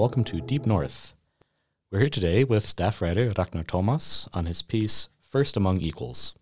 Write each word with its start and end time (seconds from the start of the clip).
Welcome 0.00 0.24
to 0.24 0.40
Deep 0.40 0.64
North. 0.64 1.12
We're 1.92 1.98
here 1.98 2.08
today 2.08 2.42
with 2.42 2.64
staff 2.66 3.02
writer 3.02 3.34
Ragnar 3.36 3.64
Thomas 3.64 4.30
on 4.32 4.46
his 4.46 4.62
piece 4.62 5.10
First 5.20 5.58
Among 5.58 5.82
Equals. 5.82 6.34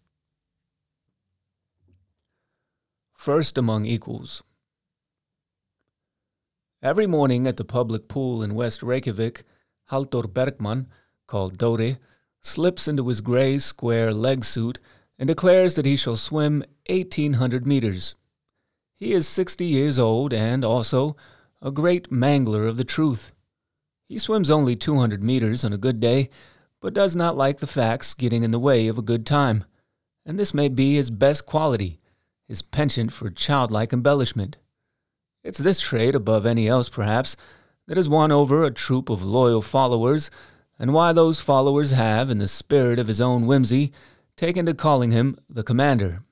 First 3.15 3.59
Among 3.59 3.85
Equals. 3.85 4.45
Every 6.81 7.09
morning 7.09 7.49
at 7.49 7.57
the 7.57 7.65
public 7.65 8.07
pool 8.07 8.45
in 8.45 8.55
West 8.55 8.81
Reykjavik, 8.81 9.43
Halldór 9.91 10.33
Bergman, 10.33 10.87
called 11.27 11.59
Dore, 11.59 11.99
slips 12.41 12.87
into 12.87 13.09
his 13.09 13.21
gray 13.21 13.59
square 13.59 14.13
leg 14.13 14.45
suit 14.45 14.79
and 15.19 15.27
declares 15.27 15.75
that 15.75 15.85
he 15.85 15.97
shall 15.97 16.17
swim 16.17 16.63
1800 16.89 17.67
meters. 17.67 18.15
He 18.95 19.13
is 19.13 19.27
60 19.27 19.65
years 19.65 19.99
old 19.99 20.33
and 20.33 20.65
also 20.65 21.17
a 21.61 21.73
great 21.73 22.09
mangler 22.13 22.69
of 22.69 22.77
the 22.77 22.85
truth. 22.85 23.33
He 24.09 24.19
swims 24.19 24.51
only 24.51 24.75
200 24.75 25.23
meters 25.23 25.65
on 25.65 25.75
a 25.75 25.79
good 25.79 26.01
day, 26.01 26.31
but 26.81 26.95
does 26.95 27.15
not 27.15 27.37
like 27.37 27.59
the 27.59 27.67
facts 27.67 28.15
getting 28.15 28.43
in 28.43 28.53
the 28.53 28.59
way 28.59 28.89
of 28.89 28.97
a 28.97 29.03
good 29.03 29.27
time. 29.27 29.65
And 30.25 30.39
this 30.39 30.55
may 30.55 30.69
be 30.69 30.95
his 30.95 31.11
best 31.11 31.45
quality, 31.45 32.01
his 32.47 32.63
penchant 32.63 33.13
for 33.13 33.29
childlike 33.29 33.93
embellishment. 33.93 34.57
It's 35.45 35.59
this 35.59 35.81
trait, 35.81 36.15
above 36.15 36.47
any 36.47 36.69
else 36.69 36.89
perhaps, 36.89 37.37
that 37.87 37.99
has 37.99 38.09
won 38.09 38.33
over 38.33 38.65
a 38.65 38.71
troop 38.71 39.11
of 39.11 39.23
loyal 39.23 39.61
followers, 39.61 40.31
and 40.79 40.95
why 40.95 41.13
those 41.13 41.41
followers 41.41 41.91
have, 41.91 42.31
in 42.31 42.39
the 42.39 42.49
spirit 42.49 42.99
of 42.99 43.09
his 43.09 43.21
own 43.21 43.47
whimsy, 43.47 43.93
taken 44.37 44.65
to 44.67 44.75
calling 44.75 45.11
him 45.11 45.37
the 45.51 45.63
commander. 45.63 46.23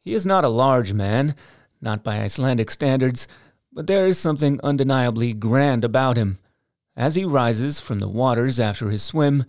He 0.00 0.14
is 0.14 0.26
not 0.26 0.44
a 0.44 0.48
large 0.48 0.92
man, 0.92 1.36
not 1.80 2.02
by 2.02 2.20
Icelandic 2.20 2.70
standards, 2.70 3.28
but 3.72 3.86
there 3.86 4.06
is 4.08 4.18
something 4.18 4.58
undeniably 4.64 5.34
grand 5.34 5.84
about 5.84 6.16
him. 6.16 6.38
As 6.96 7.14
he 7.14 7.24
rises 7.24 7.80
from 7.80 8.00
the 8.00 8.08
waters 8.08 8.58
after 8.58 8.90
his 8.90 9.02
swim, 9.02 9.44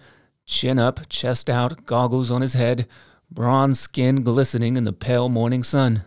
chin 0.45 0.79
up, 0.79 1.09
chest 1.09 1.49
out, 1.49 1.85
goggles 1.85 2.29
on 2.31 2.41
his 2.41 2.53
head, 2.53 2.87
bronze 3.29 3.79
skin 3.79 4.23
glistening 4.23 4.77
in 4.77 4.83
the 4.83 4.93
pale 4.93 5.29
morning 5.29 5.63
sun. 5.63 6.03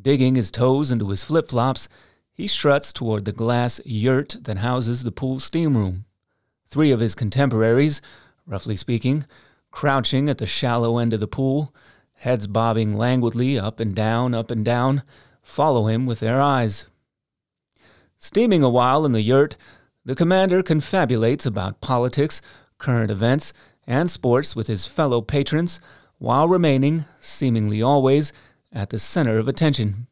Digging 0.00 0.34
his 0.34 0.50
toes 0.50 0.90
into 0.90 1.10
his 1.10 1.24
flip 1.24 1.48
flops, 1.48 1.88
he 2.32 2.46
struts 2.46 2.92
toward 2.92 3.24
the 3.24 3.32
glass 3.32 3.80
yurt 3.84 4.36
that 4.42 4.58
houses 4.58 5.02
the 5.02 5.12
pool 5.12 5.40
steam 5.40 5.76
room. 5.76 6.04
Three 6.68 6.90
of 6.90 7.00
his 7.00 7.14
contemporaries, 7.14 8.00
roughly 8.46 8.76
speaking, 8.76 9.26
crouching 9.70 10.28
at 10.28 10.38
the 10.38 10.46
shallow 10.46 10.98
end 10.98 11.12
of 11.12 11.20
the 11.20 11.26
pool, 11.26 11.74
heads 12.14 12.46
bobbing 12.46 12.96
languidly 12.96 13.58
up 13.58 13.80
and 13.80 13.94
down, 13.94 14.34
up 14.34 14.50
and 14.50 14.64
down, 14.64 15.02
follow 15.42 15.86
him 15.86 16.06
with 16.06 16.20
their 16.20 16.40
eyes. 16.40 16.86
Steaming 18.18 18.62
a 18.62 18.68
while 18.68 19.04
in 19.04 19.12
the 19.12 19.22
yurt, 19.22 19.56
the 20.08 20.14
commander 20.14 20.62
confabulates 20.62 21.44
about 21.44 21.82
politics, 21.82 22.40
current 22.78 23.10
events, 23.10 23.52
and 23.86 24.10
sports 24.10 24.56
with 24.56 24.66
his 24.66 24.86
fellow 24.86 25.20
patrons, 25.20 25.80
while 26.16 26.48
remaining, 26.48 27.04
seemingly 27.20 27.82
always, 27.82 28.32
at 28.72 28.88
the 28.88 28.98
center 28.98 29.36
of 29.36 29.46
attention. 29.46 30.06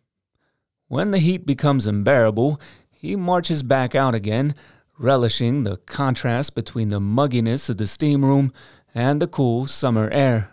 When 0.88 1.12
the 1.12 1.18
heat 1.18 1.46
becomes 1.46 1.86
unbearable, 1.86 2.60
he 2.90 3.16
marches 3.16 3.62
back 3.62 3.94
out 3.94 4.14
again, 4.14 4.54
relishing 4.98 5.62
the 5.62 5.78
contrast 5.78 6.54
between 6.54 6.90
the 6.90 7.00
mugginess 7.00 7.70
of 7.70 7.78
the 7.78 7.86
steam 7.86 8.22
room 8.22 8.52
and 8.94 9.22
the 9.22 9.26
cool 9.26 9.66
summer 9.66 10.10
air. 10.10 10.50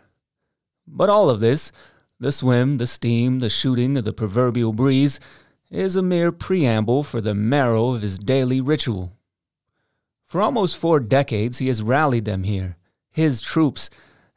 But 0.88 1.10
all 1.10 1.30
of 1.30 1.42
this, 1.42 1.74
the 2.18 2.32
swim, 2.32 2.78
the 2.78 2.88
steam, 2.88 3.40
the 3.40 3.50
shooting 3.50 3.98
of 3.98 4.06
the 4.06 4.14
proverbial 4.14 4.72
breeze, 4.72 5.20
is 5.70 5.98
a 5.98 6.02
mere 6.02 6.32
preamble 6.32 7.04
for 7.04 7.20
the 7.20 7.36
marrow 7.36 7.96
of 7.96 8.04
his 8.04 8.18
daily 8.18 8.62
ritual. 8.62 9.12
For 10.26 10.42
almost 10.42 10.78
four 10.78 11.00
decades, 11.00 11.60
he 11.60 11.68
has 11.68 11.84
rallied 11.84 12.26
them 12.26 12.44
here, 12.44 12.78
his 13.12 13.42
troops, 13.42 13.90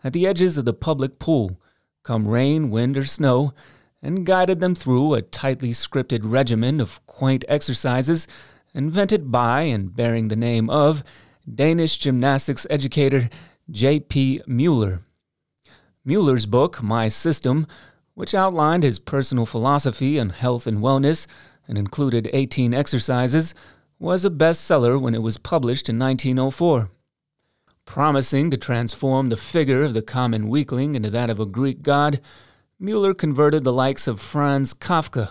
at 0.04 0.12
the 0.12 0.26
edges 0.26 0.58
of 0.58 0.64
the 0.64 0.74
public 0.74 1.19
pool, 1.19 1.60
come 2.02 2.28
rain, 2.28 2.70
wind, 2.70 2.97
or 2.97 3.04
snow, 3.04 3.52
and 4.02 4.26
guided 4.26 4.60
them 4.60 4.74
through 4.74 5.14
a 5.14 5.22
tightly 5.22 5.70
scripted 5.70 6.20
regimen 6.22 6.80
of 6.80 7.04
quaint 7.06 7.44
exercises 7.48 8.28
invented 8.74 9.30
by 9.32 9.62
and 9.62 9.97
bearing 9.97 10.28
the 10.28 10.36
name 10.36 10.69
of 10.69 11.02
Danish 11.52 11.97
gymnastics 11.97 12.66
educator 12.68 13.30
J.P. 13.70 14.42
Mueller. 14.47 15.00
Mueller's 16.04 16.47
book, 16.47 16.82
My 16.82 17.08
System, 17.08 17.66
which 18.14 18.34
outlined 18.34 18.82
his 18.82 18.98
personal 18.98 19.47
philosophy 19.47 20.20
on 20.20 20.30
health 20.30 20.66
and 20.66 20.78
wellness 20.78 21.26
and 21.66 21.76
included 21.76 22.30
18 22.32 22.74
exercises, 22.74 23.54
was 23.99 24.25
a 24.25 24.31
bestseller 24.31 25.01
when 25.01 25.15
it 25.15 25.23
was 25.23 25.39
published 25.39 25.89
in 25.89 25.99
1904. 25.99 26.91
Promising 27.84 28.51
to 28.51 28.57
transform 28.57 29.29
the 29.29 29.37
figure 29.37 29.83
of 29.83 29.95
the 29.95 30.03
common 30.03 30.49
weakling 30.49 30.95
into 30.95 31.09
that 31.11 31.31
of 31.31 31.41
a 31.41 31.47
Greek 31.47 31.83
god, 31.83 32.21
Mueller 32.79 33.15
converted 33.15 33.65
the 33.65 33.73
likes 33.73 34.07
of 34.07 34.21
Franz 34.21 34.75
Kafka, 34.75 35.31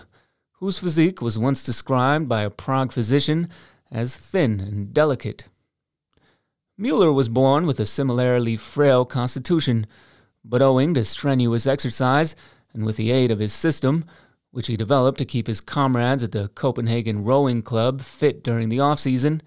whose 0.52 0.78
physique 0.78 1.22
was 1.22 1.38
once 1.38 1.62
described 1.62 2.28
by 2.28 2.42
a 2.42 2.50
Prague 2.50 2.90
physician 2.90 3.48
as 3.92 4.16
thin 4.16 4.58
and 4.58 4.92
delicate. 4.92 5.44
Mueller 6.76 7.12
was 7.12 7.28
born 7.28 7.66
with 7.66 7.78
a 7.78 7.86
similarly 7.86 8.56
frail 8.56 9.04
constitution, 9.04 9.86
but 10.44 10.60
owing 10.60 10.92
to 10.94 11.04
strenuous 11.04 11.66
exercise 11.66 12.34
and 12.72 12.84
with 12.84 12.96
the 12.96 13.10
aid 13.12 13.30
of 13.30 13.38
his 13.38 13.52
system, 13.52 14.04
which 14.56 14.68
he 14.68 14.76
developed 14.78 15.18
to 15.18 15.24
keep 15.26 15.48
his 15.48 15.60
comrades 15.60 16.22
at 16.22 16.32
the 16.32 16.48
Copenhagen 16.48 17.22
Rowing 17.22 17.60
Club 17.60 18.00
fit 18.00 18.42
during 18.42 18.70
the 18.70 18.80
off 18.80 18.98
season, 18.98 19.42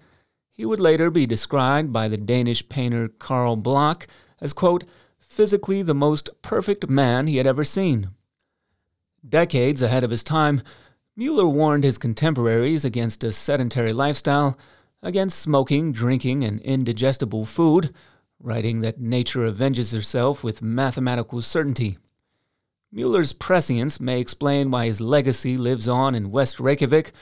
he 0.52 0.64
would 0.64 0.78
later 0.78 1.10
be 1.10 1.26
described 1.26 1.92
by 1.92 2.06
the 2.06 2.16
Danish 2.16 2.68
painter 2.68 3.08
Carl 3.08 3.56
Bloch 3.56 4.06
as, 4.40 4.52
quote, 4.52 4.84
physically 5.18 5.82
the 5.82 5.96
most 5.96 6.30
perfect 6.42 6.88
man 6.88 7.26
he 7.26 7.38
had 7.38 7.46
ever 7.48 7.64
seen. 7.64 8.10
Decades 9.28 9.82
ahead 9.82 10.04
of 10.04 10.12
his 10.12 10.22
time, 10.22 10.62
Mueller 11.16 11.48
warned 11.48 11.82
his 11.82 11.98
contemporaries 11.98 12.84
against 12.84 13.24
a 13.24 13.32
sedentary 13.32 13.92
lifestyle 13.92 14.56
against 15.02 15.40
smoking, 15.40 15.90
drinking, 15.90 16.44
and 16.44 16.60
indigestible 16.60 17.44
food, 17.44 17.92
writing 18.38 18.80
that 18.82 19.00
nature 19.00 19.44
avenges 19.44 19.90
herself 19.90 20.44
with 20.44 20.62
mathematical 20.62 21.42
certainty. 21.42 21.98
Mueller's 22.92 23.32
prescience 23.32 24.00
may 24.00 24.20
explain 24.20 24.70
why 24.70 24.86
his 24.86 25.00
legacy 25.00 25.56
lives 25.56 25.86
on 25.86 26.16
in 26.16 26.32
West 26.32 26.58
Reykjavik, 26.58 27.12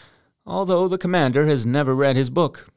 although 0.47 0.89
the 0.89 0.97
commander 0.97 1.47
has 1.47 1.67
never 1.67 1.95
read 1.95 2.17
his 2.17 2.31
book. 2.31 2.69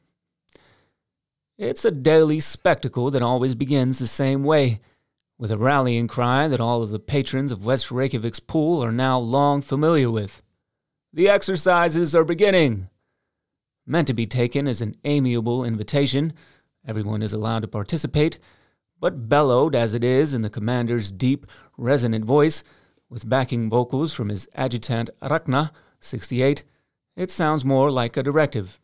It's 1.56 1.86
a 1.86 1.90
daily 1.90 2.38
spectacle 2.38 3.10
that 3.10 3.22
always 3.22 3.54
begins 3.54 3.98
the 3.98 4.06
same 4.06 4.44
way, 4.44 4.80
with 5.38 5.50
a 5.50 5.56
rallying 5.56 6.06
cry 6.06 6.48
that 6.48 6.60
all 6.60 6.82
of 6.82 6.90
the 6.90 6.98
patrons 6.98 7.50
of 7.50 7.64
West 7.64 7.90
Reykjavik's 7.90 8.40
pool 8.40 8.84
are 8.84 8.92
now 8.92 9.18
long 9.18 9.62
familiar 9.62 10.10
with. 10.10 10.42
The 11.14 11.30
exercises 11.30 12.14
are 12.14 12.24
beginning! 12.24 12.90
meant 13.86 14.06
to 14.06 14.14
be 14.14 14.26
taken 14.26 14.68
as 14.68 14.82
an 14.82 14.94
amiable 15.04 15.64
invitation. 15.64 16.34
Everyone 16.86 17.22
is 17.22 17.32
allowed 17.32 17.62
to 17.62 17.68
participate, 17.68 18.38
but 19.00 19.30
bellowed 19.30 19.74
as 19.74 19.94
it 19.94 20.04
is 20.04 20.34
in 20.34 20.42
the 20.42 20.50
commander's 20.50 21.10
deep, 21.10 21.46
resonant 21.78 22.24
voice, 22.24 22.62
with 23.12 23.28
backing 23.28 23.68
vocals 23.68 24.14
from 24.14 24.30
his 24.30 24.48
adjutant 24.54 25.10
Rakna, 25.20 25.70
68, 26.00 26.64
it 27.14 27.30
sounds 27.30 27.62
more 27.62 27.90
like 27.90 28.16
a 28.16 28.22
directive. 28.22 28.80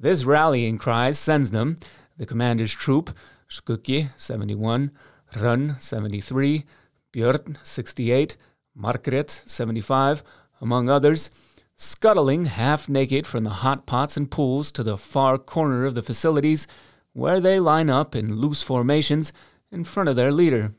This 0.00 0.24
rallying 0.24 0.78
cry 0.78 1.10
sends 1.10 1.50
them, 1.50 1.76
the 2.16 2.24
commander's 2.24 2.72
troop, 2.72 3.14
Skuggi, 3.50 4.08
71, 4.16 4.90
Run, 5.38 5.76
73, 5.78 6.64
Björn, 7.12 7.58
68, 7.62 8.38
Margret, 8.74 9.42
75, 9.44 10.22
among 10.62 10.88
others, 10.88 11.28
scuttling 11.76 12.46
half 12.46 12.88
naked 12.88 13.26
from 13.26 13.44
the 13.44 13.50
hot 13.50 13.84
pots 13.84 14.16
and 14.16 14.30
pools 14.30 14.72
to 14.72 14.82
the 14.82 14.96
far 14.96 15.36
corner 15.36 15.84
of 15.84 15.94
the 15.94 16.02
facilities, 16.02 16.66
where 17.12 17.38
they 17.38 17.60
line 17.60 17.90
up 17.90 18.16
in 18.16 18.36
loose 18.36 18.62
formations 18.62 19.30
in 19.70 19.84
front 19.84 20.08
of 20.08 20.16
their 20.16 20.32
leader. 20.32 20.72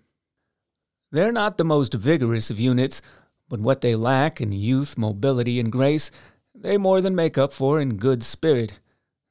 They're 1.13 1.31
not 1.31 1.59
the 1.59 1.63
most 1.63 1.93
vigorous 1.93 2.49
of 2.49 2.59
units, 2.59 2.99
but 3.47 3.59
what 3.59 3.81
they 3.81 3.95
lack 3.95 4.41
in 4.41 4.51
youth, 4.51 4.97
mobility, 4.97 5.59
and 5.59 5.71
grace, 5.71 6.09
they 6.55 6.75
more 6.75 7.01
than 7.01 7.15
make 7.15 7.37
up 7.37 7.53
for 7.53 7.79
in 7.79 7.97
good 7.97 8.23
spirit. 8.23 8.79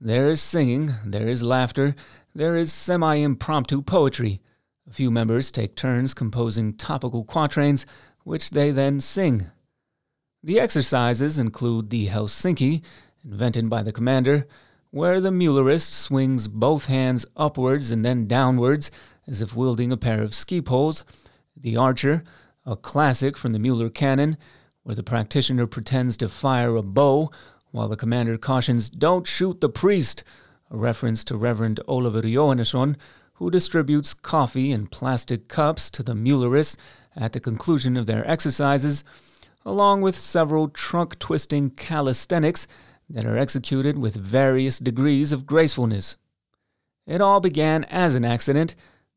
There 0.01 0.31
is 0.31 0.41
singing, 0.41 0.95
there 1.05 1.27
is 1.27 1.43
laughter, 1.43 1.97
there 2.37 2.55
is 2.55 2.73
semi 2.73 3.17
impromptu 3.17 3.83
poetry. 3.83 4.41
A 4.89 4.93
few 4.93 5.11
members 5.11 5.51
take 5.51 5.75
turns 5.75 6.15
composing 6.15 6.75
topical 6.75 7.25
quatrains, 7.25 7.85
which 8.23 8.51
they 8.51 8.71
then 8.71 9.01
sing. 9.01 9.47
The 10.41 10.61
exercises 10.61 11.37
include 11.37 11.91
the 11.91 12.07
Helsinki, 12.07 12.83
invented 13.25 13.69
by 13.69 13.83
the 13.83 13.93
commander, 13.93 14.47
where 14.93 15.21
the 15.21 15.31
Muellerist 15.31 15.91
swings 15.91 16.47
both 16.47 16.87
hands 16.87 17.27
upwards 17.37 17.91
and 17.91 18.05
then 18.05 18.29
downwards 18.29 18.93
as 19.27 19.43
if 19.43 19.57
wielding 19.57 19.91
a 19.91 19.97
pair 19.97 20.23
of 20.23 20.33
ski 20.33 20.63
poles, 20.63 21.03
the 21.57 21.77
Archer, 21.77 22.23
a 22.65 22.77
classic 22.77 23.37
from 23.37 23.53
the 23.53 23.59
Mueller 23.59 23.91
canon, 23.91 24.37
where 24.83 24.95
the 24.95 25.03
practitioner 25.03 25.67
pretends 25.67 26.17
to 26.17 26.29
fire 26.29 26.77
a 26.77 26.83
bow 26.83 27.31
while 27.71 27.89
the 27.89 27.97
commander 27.97 28.37
cautions, 28.37 28.91
Don't 28.91 29.27
shoot 29.27 29.61
the 29.61 29.69
priest, 29.69 30.25
a 30.71 30.77
reference 30.77 31.25
to 31.25 31.37
Reverend 31.37 31.81
Oliver 31.89 32.23
Johannesson, 32.23 32.97
who 33.35 33.51
distributes 33.51 34.15
coffee 34.15 34.71
in 34.73 34.87
plastic 34.87 35.49
cups 35.49 35.91
to 35.91 36.03
the 36.03 36.15
Muellerists 36.15 36.77
at 37.17 37.33
the 37.33 37.41
conclusion 37.41 37.97
of 37.97 38.07
their 38.07 38.29
exercises, 38.29 39.05
along 39.65 40.03
with 40.03 40.17
several 40.17 40.69
trunk 40.69 41.19
twisting 41.19 41.71
calisthenics 41.71 42.67
that 43.09 43.27
are 43.27 43.37
executed 43.37 43.99
with 43.99 44.15
various 44.15 44.79
degrees 44.79 45.33
of 45.33 45.47
gracefulness. 45.47 46.17
It 47.07 47.21
all 47.21 47.41
began 47.41 47.85
as 47.85 48.15
an 48.15 48.25
accident, 48.25 48.75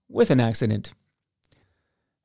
with 0.07 0.29
an 0.31 0.39
accident. 0.39 0.93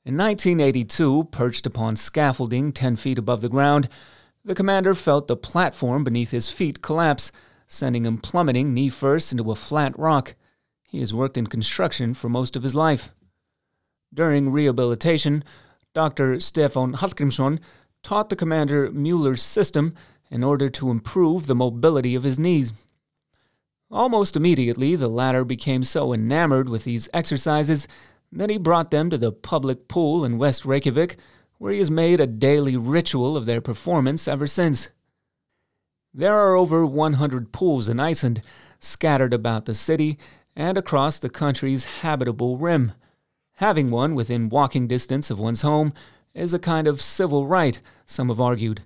In 0.02 0.16
1982, 0.16 1.24
perched 1.24 1.66
upon 1.66 1.94
scaffolding 1.96 2.72
10 2.72 2.96
feet 2.96 3.18
above 3.18 3.42
the 3.42 3.50
ground, 3.50 3.90
the 4.42 4.54
commander 4.54 4.94
felt 4.94 5.28
the 5.28 5.36
platform 5.36 6.04
beneath 6.04 6.30
his 6.30 6.48
feet 6.48 6.80
collapse, 6.80 7.30
sending 7.68 8.06
him 8.06 8.16
plummeting 8.16 8.72
knee 8.72 8.88
first 8.88 9.30
into 9.30 9.50
a 9.50 9.54
flat 9.54 9.96
rock. 9.98 10.36
He 10.84 11.00
has 11.00 11.12
worked 11.12 11.36
in 11.36 11.48
construction 11.48 12.14
for 12.14 12.30
most 12.30 12.56
of 12.56 12.62
his 12.62 12.74
life. 12.74 13.12
During 14.12 14.50
rehabilitation, 14.50 15.44
Dr. 15.92 16.40
Stefan 16.40 16.94
Hallgrímsson 16.94 17.58
taught 18.02 18.30
the 18.30 18.36
commander 18.36 18.90
Mueller's 18.90 19.42
system 19.42 19.94
in 20.30 20.42
order 20.42 20.70
to 20.70 20.90
improve 20.90 21.46
the 21.46 21.54
mobility 21.54 22.14
of 22.14 22.22
his 22.22 22.38
knees. 22.38 22.72
Almost 23.90 24.34
immediately, 24.34 24.96
the 24.96 25.08
latter 25.08 25.44
became 25.44 25.84
so 25.84 26.14
enamored 26.14 26.70
with 26.70 26.84
these 26.84 27.08
exercises 27.12 27.86
that 28.32 28.50
he 28.50 28.58
brought 28.58 28.90
them 28.90 29.10
to 29.10 29.18
the 29.18 29.32
public 29.32 29.88
pool 29.88 30.24
in 30.24 30.38
West 30.38 30.64
Reykjavik, 30.64 31.16
where 31.58 31.72
he 31.72 31.78
has 31.78 31.90
made 31.90 32.20
a 32.20 32.26
daily 32.26 32.76
ritual 32.76 33.36
of 33.36 33.46
their 33.46 33.60
performance 33.60 34.28
ever 34.28 34.46
since. 34.46 34.88
There 36.14 36.36
are 36.36 36.54
over 36.54 36.84
100 36.86 37.52
pools 37.52 37.88
in 37.88 38.00
Iceland, 38.00 38.42
scattered 38.78 39.34
about 39.34 39.66
the 39.66 39.74
city 39.74 40.18
and 40.56 40.76
across 40.76 41.18
the 41.18 41.28
country's 41.28 41.84
habitable 41.84 42.56
rim. 42.56 42.92
Having 43.54 43.90
one 43.90 44.14
within 44.14 44.48
walking 44.48 44.88
distance 44.88 45.30
of 45.30 45.38
one's 45.38 45.62
home 45.62 45.92
is 46.34 46.54
a 46.54 46.58
kind 46.58 46.86
of 46.88 47.00
civil 47.00 47.46
right, 47.46 47.80
some 48.06 48.28
have 48.28 48.40
argued. 48.40 48.80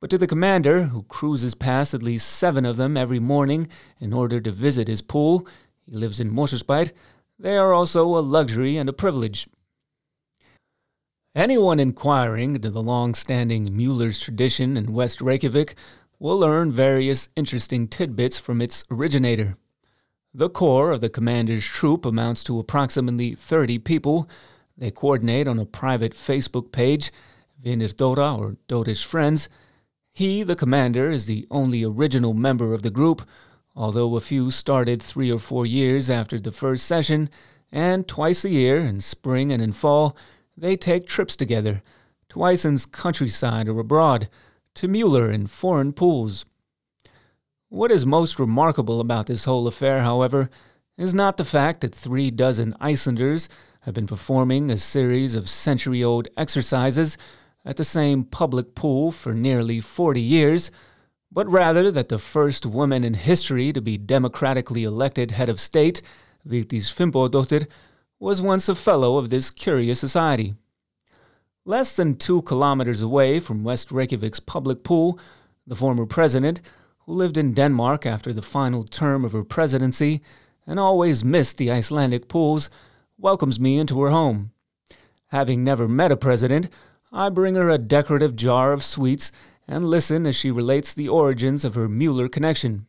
But 0.00 0.10
to 0.10 0.18
the 0.18 0.26
commander, 0.26 0.84
who 0.84 1.02
cruises 1.04 1.54
past 1.54 1.94
at 1.94 2.02
least 2.02 2.30
seven 2.30 2.64
of 2.64 2.76
them 2.76 2.96
every 2.96 3.18
morning 3.18 3.68
in 3.98 4.12
order 4.12 4.40
to 4.40 4.52
visit 4.52 4.86
his 4.86 5.02
pool, 5.02 5.46
he 5.86 5.96
lives 5.96 6.20
in 6.20 6.30
Mosfellsbær, 6.30 6.92
they 7.38 7.56
are 7.56 7.72
also 7.72 8.16
a 8.16 8.20
luxury 8.20 8.76
and 8.76 8.88
a 8.88 8.92
privilege. 8.92 9.46
Anyone 11.34 11.78
inquiring 11.78 12.56
into 12.56 12.70
the 12.70 12.82
long 12.82 13.14
standing 13.14 13.76
Mueller's 13.76 14.18
tradition 14.18 14.76
in 14.76 14.92
West 14.92 15.20
Reykjavik 15.20 15.76
will 16.18 16.38
learn 16.38 16.72
various 16.72 17.28
interesting 17.36 17.86
tidbits 17.86 18.40
from 18.40 18.60
its 18.60 18.82
originator. 18.90 19.56
The 20.34 20.50
core 20.50 20.90
of 20.90 21.00
the 21.00 21.08
commander's 21.08 21.64
troop 21.64 22.04
amounts 22.04 22.42
to 22.44 22.58
approximately 22.58 23.34
30 23.34 23.78
people. 23.78 24.28
They 24.76 24.90
coordinate 24.90 25.46
on 25.46 25.58
a 25.58 25.64
private 25.64 26.14
Facebook 26.14 26.72
page, 26.72 27.12
Vinir 27.62 27.96
Dora 27.96 28.36
or 28.36 28.56
Dora's 28.66 29.02
Friends. 29.02 29.48
He, 30.12 30.42
the 30.42 30.56
commander, 30.56 31.10
is 31.10 31.26
the 31.26 31.46
only 31.50 31.84
original 31.84 32.34
member 32.34 32.74
of 32.74 32.82
the 32.82 32.90
group, 32.90 33.22
although 33.78 34.16
a 34.16 34.20
few 34.20 34.50
started 34.50 35.00
three 35.00 35.30
or 35.30 35.38
four 35.38 35.64
years 35.64 36.10
after 36.10 36.40
the 36.40 36.50
first 36.50 36.84
session, 36.84 37.30
and 37.70 38.08
twice 38.08 38.44
a 38.44 38.50
year, 38.50 38.78
in 38.78 39.00
spring 39.00 39.52
and 39.52 39.62
in 39.62 39.70
fall, 39.70 40.16
they 40.56 40.76
take 40.76 41.06
trips 41.06 41.36
together 41.36 41.80
to 42.28 42.42
Iceland's 42.42 42.86
countryside 42.86 43.68
or 43.68 43.78
abroad, 43.78 44.28
to 44.74 44.88
Mueller 44.88 45.30
in 45.30 45.46
foreign 45.46 45.92
pools. 45.92 46.44
What 47.68 47.92
is 47.92 48.04
most 48.04 48.40
remarkable 48.40 48.98
about 48.98 49.26
this 49.26 49.44
whole 49.44 49.68
affair, 49.68 50.00
however, 50.00 50.50
is 50.96 51.14
not 51.14 51.36
the 51.36 51.44
fact 51.44 51.80
that 51.82 51.94
three 51.94 52.32
dozen 52.32 52.74
Icelanders 52.80 53.48
have 53.82 53.94
been 53.94 54.08
performing 54.08 54.70
a 54.70 54.76
series 54.76 55.36
of 55.36 55.48
century 55.48 56.02
old 56.02 56.26
exercises 56.36 57.16
at 57.64 57.76
the 57.76 57.84
same 57.84 58.24
public 58.24 58.74
pool 58.74 59.12
for 59.12 59.34
nearly 59.34 59.80
40 59.80 60.20
years, 60.20 60.72
but 61.30 61.46
rather 61.48 61.90
that 61.90 62.08
the 62.08 62.18
first 62.18 62.64
woman 62.64 63.04
in 63.04 63.14
history 63.14 63.72
to 63.72 63.80
be 63.80 63.98
democratically 63.98 64.84
elected 64.84 65.30
head 65.30 65.48
of 65.48 65.60
state, 65.60 66.00
Vigdís 66.46 66.92
Finnbogadóttir, 66.92 67.68
was 68.18 68.42
once 68.42 68.68
a 68.68 68.74
fellow 68.74 69.18
of 69.18 69.30
this 69.30 69.50
curious 69.50 70.00
society. 70.00 70.54
Less 71.64 71.94
than 71.94 72.16
two 72.16 72.42
kilometers 72.42 73.02
away 73.02 73.40
from 73.40 73.62
West 73.62 73.90
Reykjavik's 73.90 74.40
public 74.40 74.82
pool, 74.82 75.18
the 75.66 75.76
former 75.76 76.06
president, 76.06 76.62
who 77.00 77.12
lived 77.12 77.36
in 77.36 77.52
Denmark 77.52 78.06
after 78.06 78.32
the 78.32 78.42
final 78.42 78.84
term 78.84 79.24
of 79.24 79.32
her 79.32 79.44
presidency 79.44 80.22
and 80.66 80.80
always 80.80 81.24
missed 81.24 81.58
the 81.58 81.70
Icelandic 81.70 82.28
pools, 82.28 82.70
welcomes 83.18 83.60
me 83.60 83.78
into 83.78 84.00
her 84.00 84.10
home. 84.10 84.52
Having 85.26 85.62
never 85.62 85.86
met 85.86 86.10
a 86.10 86.16
president, 86.16 86.68
I 87.12 87.28
bring 87.28 87.54
her 87.54 87.68
a 87.68 87.78
decorative 87.78 88.34
jar 88.34 88.72
of 88.72 88.82
sweets 88.82 89.30
and 89.68 89.84
listen 89.84 90.26
as 90.26 90.34
she 90.34 90.50
relates 90.50 90.94
the 90.94 91.08
origins 91.08 91.64
of 91.64 91.74
her 91.74 91.88
Mueller 91.88 92.28
connection. 92.28 92.86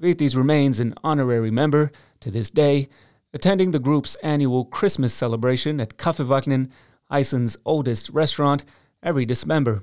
Vigdís 0.00 0.36
remains 0.36 0.78
an 0.78 0.94
honorary 1.02 1.50
member 1.50 1.90
to 2.20 2.30
this 2.30 2.50
day, 2.50 2.88
attending 3.32 3.70
the 3.70 3.78
group's 3.78 4.14
annual 4.16 4.64
Christmas 4.66 5.14
celebration 5.14 5.80
at 5.80 5.96
Kaffivagninn, 5.96 6.68
Iceland's 7.08 7.56
oldest 7.64 8.10
restaurant, 8.10 8.64
every 9.02 9.24
December. 9.24 9.82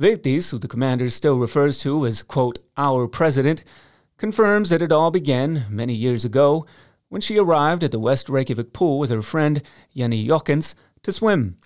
Vigdís, 0.00 0.50
who 0.50 0.58
the 0.58 0.68
commander 0.68 1.08
still 1.10 1.38
refers 1.38 1.78
to 1.78 2.06
as, 2.06 2.22
quote, 2.22 2.58
our 2.76 3.08
president, 3.08 3.64
confirms 4.18 4.70
that 4.70 4.82
it 4.82 4.92
all 4.92 5.10
began 5.10 5.64
many 5.70 5.94
years 5.94 6.24
ago 6.24 6.64
when 7.08 7.20
she 7.20 7.38
arrived 7.38 7.82
at 7.82 7.92
the 7.92 7.98
West 7.98 8.28
Reykjavik 8.28 8.72
pool 8.72 8.98
with 8.98 9.10
her 9.10 9.22
friend 9.22 9.62
Jenny 9.94 10.26
Jochens 10.26 10.74
to 11.02 11.12
swim. 11.12 11.56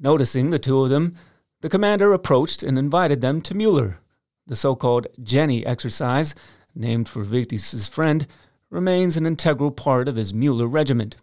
Noticing 0.00 0.50
the 0.50 0.58
two 0.58 0.82
of 0.82 0.90
them, 0.90 1.16
the 1.60 1.68
commander 1.68 2.12
approached 2.12 2.62
and 2.62 2.78
invited 2.78 3.20
them 3.20 3.40
to 3.42 3.54
Mueller. 3.54 3.98
The 4.46 4.56
so 4.56 4.76
called 4.76 5.08
Jenny 5.22 5.66
exercise, 5.66 6.34
named 6.74 7.08
for 7.08 7.24
Vigdís's 7.24 7.88
friend, 7.88 8.26
remains 8.70 9.16
an 9.16 9.26
integral 9.26 9.70
part 9.70 10.08
of 10.08 10.16
his 10.16 10.32
Mueller 10.32 10.66
regiment. 10.66 11.16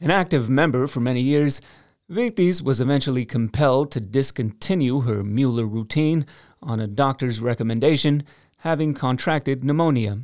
An 0.00 0.10
active 0.10 0.50
member 0.50 0.86
for 0.86 1.00
many 1.00 1.20
years, 1.20 1.60
Vigdís 2.10 2.60
was 2.62 2.80
eventually 2.80 3.24
compelled 3.24 3.90
to 3.92 4.00
discontinue 4.00 5.00
her 5.00 5.22
Mueller 5.22 5.66
routine 5.66 6.26
on 6.62 6.80
a 6.80 6.86
doctor's 6.86 7.40
recommendation, 7.40 8.22
having 8.58 8.94
contracted 8.94 9.64
pneumonia. 9.64 10.20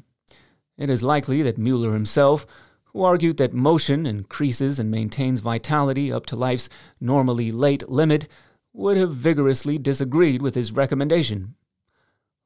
It 0.76 0.91
is 0.91 1.02
likely 1.02 1.43
that 1.43 1.59
Mueller 1.59 1.93
himself, 1.93 2.47
who 2.85 3.02
argued 3.02 3.37
that 3.38 3.52
motion 3.52 4.05
increases 4.05 4.79
and 4.79 4.91
maintains 4.91 5.41
vitality 5.41 6.12
up 6.12 6.26
to 6.26 6.37
life's 6.37 6.69
normally 7.00 7.52
late 7.52 7.88
limit, 7.88 8.29
would 8.73 8.97
have 8.97 9.14
vigorously 9.14 9.79
disagreed 9.79 10.41
with 10.41 10.55
his 10.55 10.73
recommendation. 10.73 11.55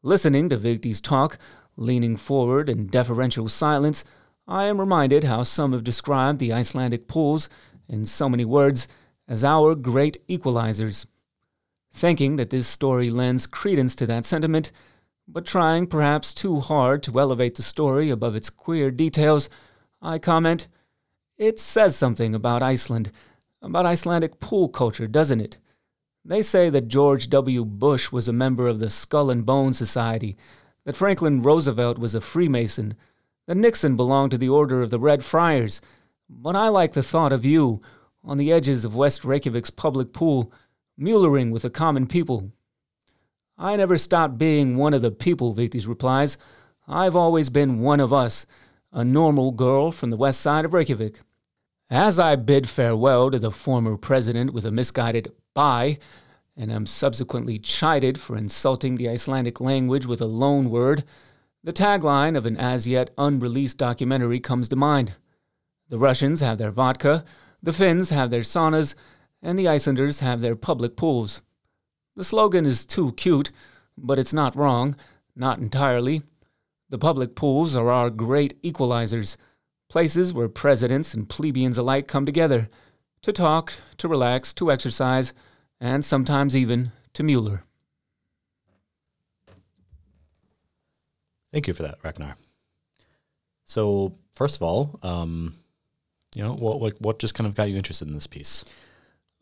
Listening 0.02 0.49
to 0.49 0.59
Vigdís 0.59 1.00
talk, 1.02 1.38
leaning 1.76 2.16
forward 2.16 2.68
in 2.68 2.87
deferential 2.87 3.49
silence, 3.49 4.04
I 4.49 4.64
am 4.64 4.80
reminded 4.80 5.25
how 5.25 5.42
some 5.42 5.73
have 5.73 5.85
described 5.85 6.38
the 6.38 6.52
Icelandic 6.52 7.09
pools, 7.09 7.49
in 7.88 8.06
so 8.06 8.28
many 8.28 8.45
words, 8.45 8.87
as 9.28 9.45
our 9.45 9.75
great 9.75 10.25
equalizers. 10.28 11.06
Thinking 11.92 12.37
that 12.37 12.50
this 12.50 12.68
story 12.68 13.11
lends 13.11 13.47
credence 13.47 13.97
to 13.97 14.06
that 14.06 14.25
sentiment, 14.25 14.71
but 15.26 15.47
trying 15.47 15.87
perhaps 15.87 16.33
too 16.33 16.61
hard 16.61 17.02
to 17.04 17.18
elevate 17.18 17.56
the 17.56 17.62
story 17.62 18.11
above 18.11 18.37
its 18.37 18.50
queer 18.50 18.90
details, 18.90 19.49
I 20.00 20.18
comment, 20.18 20.68
It 21.37 21.61
says 21.61 21.97
something 21.97 22.35
about 22.35 22.62
Iceland, 22.62 23.12
about 23.61 23.87
Icelandic 23.87 24.40
pool 24.40 24.68
culture, 24.68 25.06
doesn't 25.06 25.40
it? 25.40 25.59
They 26.28 26.42
say 26.42 26.71
that 26.71 26.88
George 26.88 27.30
W. 27.30 27.64
Bush 27.64 28.11
was 28.11 28.26
a 28.26 28.33
member 28.33 28.66
of 28.66 28.80
the 28.80 28.90
Skull 28.90 29.30
and 29.30 29.47
Bone 29.47 29.73
Society, 29.73 30.37
that 30.85 30.97
Franklin 30.97 31.40
Roosevelt 31.40 31.99
was 31.99 32.16
a 32.16 32.21
Freemason, 32.21 32.97
that 33.47 33.56
Nixon 33.56 33.95
belonged 33.95 34.33
to 34.33 34.38
the 34.38 34.49
Order 34.49 34.83
of 34.83 34.90
the 34.90 34.99
Red 34.99 35.23
Friars. 35.23 35.80
But 36.28 36.56
I 36.56 36.66
like 36.66 36.95
the 36.95 37.02
thought 37.04 37.33
of 37.33 37.45
you, 37.45 37.80
on 38.25 38.38
the 38.38 38.50
edges 38.50 38.85
of 38.85 38.97
West 38.97 39.23
Reykjavik's 39.23 39.71
public 39.71 40.12
pool, 40.12 40.52
Muellering 41.00 41.52
with 41.52 41.62
the 41.62 41.71
common 41.71 42.09
people. 42.09 42.50
I 43.56 43.76
never 43.76 43.97
stopped 43.97 44.37
being 44.37 44.76
one 44.76 44.95
of 44.95 45.02
the 45.02 45.12
people, 45.12 45.54
Vigdís 45.54 45.87
replies. 45.87 46.37
I've 46.88 47.14
always 47.14 47.50
been 47.50 47.78
one 47.78 48.00
of 48.00 48.12
us, 48.12 48.47
a 48.92 49.04
normal 49.04 49.52
girl 49.52 49.92
from 49.92 50.11
the 50.11 50.16
west 50.16 50.40
side 50.40 50.64
of 50.64 50.75
Reykjavik. 50.75 51.21
As 51.88 52.18
I 52.18 52.35
bid 52.35 52.68
farewell 52.68 53.30
to 53.30 53.38
the 53.38 53.52
former 53.52 53.97
president 53.97 54.52
with 54.52 54.64
a 54.64 54.73
misguided 54.73 55.33
bye, 55.56 55.98
and 56.54 56.70
am 56.70 56.84
subsequently 56.84 57.58
chided 57.58 58.20
for 58.20 58.36
insulting 58.36 58.96
the 58.96 59.08
Icelandic 59.08 59.58
language 59.58 60.04
with 60.04 60.20
a 60.20 60.26
loan 60.26 60.68
word, 60.68 61.02
the 61.64 61.72
tagline 61.72 62.36
of 62.36 62.44
an 62.44 62.58
as 62.58 62.86
yet 62.86 63.08
unreleased 63.16 63.78
documentary 63.78 64.38
comes 64.38 64.68
to 64.68 64.76
mind. 64.76 65.14
The 65.88 65.98
Russians 65.98 66.40
have 66.40 66.58
their 66.58 66.70
vodka, 66.70 67.25
the 67.62 67.72
Finns 67.72 68.10
have 68.10 68.30
their 68.30 68.42
saunas, 68.42 68.94
and 69.40 69.58
the 69.58 69.66
Icelanders 69.66 70.20
have 70.20 70.42
their 70.42 70.56
public 70.56 70.94
pools. 70.94 71.40
The 72.16 72.25
slogan 72.25 72.66
is 72.66 72.84
too 72.84 73.12
cute, 73.12 73.50
but 73.96 74.18
it's 74.18 74.34
not 74.34 74.56
wrong, 74.56 74.94
not 75.34 75.58
entirely. 75.58 76.22
The 76.90 76.98
public 76.98 77.34
pools 77.34 77.75
are 77.75 77.90
our 77.90 78.10
great 78.10 78.62
equalizers, 78.62 79.38
places 79.88 80.34
where 80.34 80.50
presidents 80.50 81.14
and 81.14 81.26
plebeians 81.26 81.78
alike 81.78 82.06
come 82.06 82.26
together 82.26 82.68
to 83.26 83.33
talk, 83.33 83.75
to 83.99 84.06
relax, 84.06 84.54
to 84.54 84.71
exercise, 84.71 85.33
and 85.80 86.04
sometimes 86.04 86.54
even 86.54 86.92
to 87.12 87.25
Mueller. 87.25 87.64
Thank 91.52 91.66
you 91.66 91.75
for 91.75 91.83
that, 91.83 91.97
Ragnar. 92.04 92.37
So, 93.64 94.14
first 94.33 94.54
of 94.54 94.62
all, 94.62 95.00
um, 95.02 95.54
you 96.37 96.42
know, 96.45 96.54
what, 96.54 96.78
what 96.78 97.00
what 97.00 97.18
just 97.18 97.35
kind 97.35 97.49
of 97.49 97.56
got 97.56 97.68
you 97.68 97.76
interested 97.76 98.06
in 98.06 98.14
this 98.14 98.28
piece? 98.28 98.64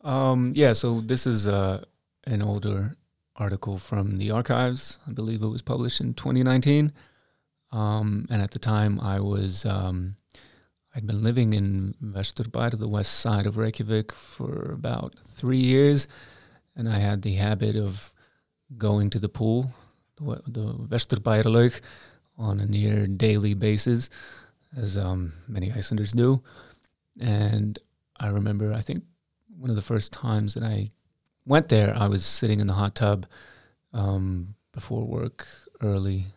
Um, 0.01 0.53
yeah, 0.55 0.73
so 0.73 1.01
this 1.01 1.27
is 1.27 1.47
uh, 1.47 1.83
an 2.25 2.41
older 2.41 2.95
article 3.35 3.77
from 3.77 4.17
the 4.17 4.31
archives. 4.31 4.97
I 5.07 5.11
believe 5.11 5.43
it 5.43 5.47
was 5.47 5.61
published 5.61 6.01
in 6.01 6.15
2019. 6.15 6.91
Um, 7.71 8.25
and 8.31 8.41
at 8.41 8.49
the 8.49 8.59
time, 8.59 8.99
I 8.99 9.19
was 9.19 9.63
um, 9.63 10.15
I'd 10.95 11.05
been 11.05 11.23
living 11.23 11.53
in 11.53 11.93
Vesturbær, 12.01 12.79
the 12.79 12.87
west 12.87 13.19
side 13.19 13.45
of 13.45 13.57
Reykjavik, 13.57 14.13
for 14.13 14.71
about 14.71 15.13
three 15.27 15.59
years, 15.59 16.07
and 16.73 16.87
I 16.87 16.99
had 16.99 17.21
the 17.21 17.33
habit 17.33 17.75
of 17.75 18.13
going 18.77 19.09
to 19.09 19.19
the 19.19 19.27
pool, 19.27 19.73
the, 20.15 20.41
the 20.47 20.87
on 22.37 22.61
a 22.61 22.65
near 22.65 23.07
daily 23.07 23.53
basis, 23.53 24.09
as 24.77 24.97
um, 24.97 25.33
many 25.49 25.69
Icelanders 25.69 26.13
do. 26.13 26.41
And 27.19 27.77
I 28.17 28.27
remember, 28.27 28.71
I 28.71 28.79
think 28.79 29.03
one 29.57 29.69
of 29.69 29.75
the 29.75 29.81
first 29.81 30.13
times 30.13 30.53
that 30.53 30.63
I 30.63 30.89
went 31.45 31.67
there, 31.67 31.93
I 31.93 32.07
was 32.07 32.25
sitting 32.25 32.61
in 32.61 32.67
the 32.67 32.73
hot 32.73 32.95
tub 32.95 33.25
um, 33.91 34.55
before 34.71 35.05
work 35.05 35.45
early. 35.81 36.27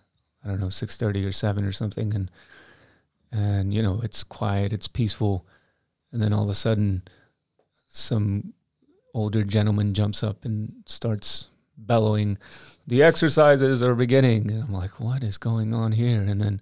I 0.44 0.48
don't 0.48 0.60
know, 0.60 0.68
six 0.68 0.96
thirty 0.96 1.24
or 1.24 1.32
seven 1.32 1.64
or 1.64 1.72
something, 1.72 2.12
and 2.12 2.28
and 3.32 3.72
you 3.72 3.82
know 3.82 4.00
it's 4.02 4.22
quiet, 4.22 4.72
it's 4.72 4.88
peaceful, 4.88 5.46
and 6.12 6.22
then 6.22 6.32
all 6.32 6.44
of 6.44 6.50
a 6.50 6.54
sudden, 6.54 7.02
some 7.88 8.54
older 9.14 9.42
gentleman 9.42 9.94
jumps 9.94 10.22
up 10.22 10.44
and 10.44 10.72
starts 10.86 11.48
bellowing, 11.76 12.38
"The 12.86 13.02
exercises 13.02 13.82
are 13.82 13.94
beginning!" 13.94 14.50
And 14.50 14.64
I'm 14.64 14.72
like, 14.72 15.00
"What 15.00 15.22
is 15.22 15.38
going 15.38 15.74
on 15.74 15.92
here?" 15.92 16.20
And 16.22 16.40
then 16.40 16.60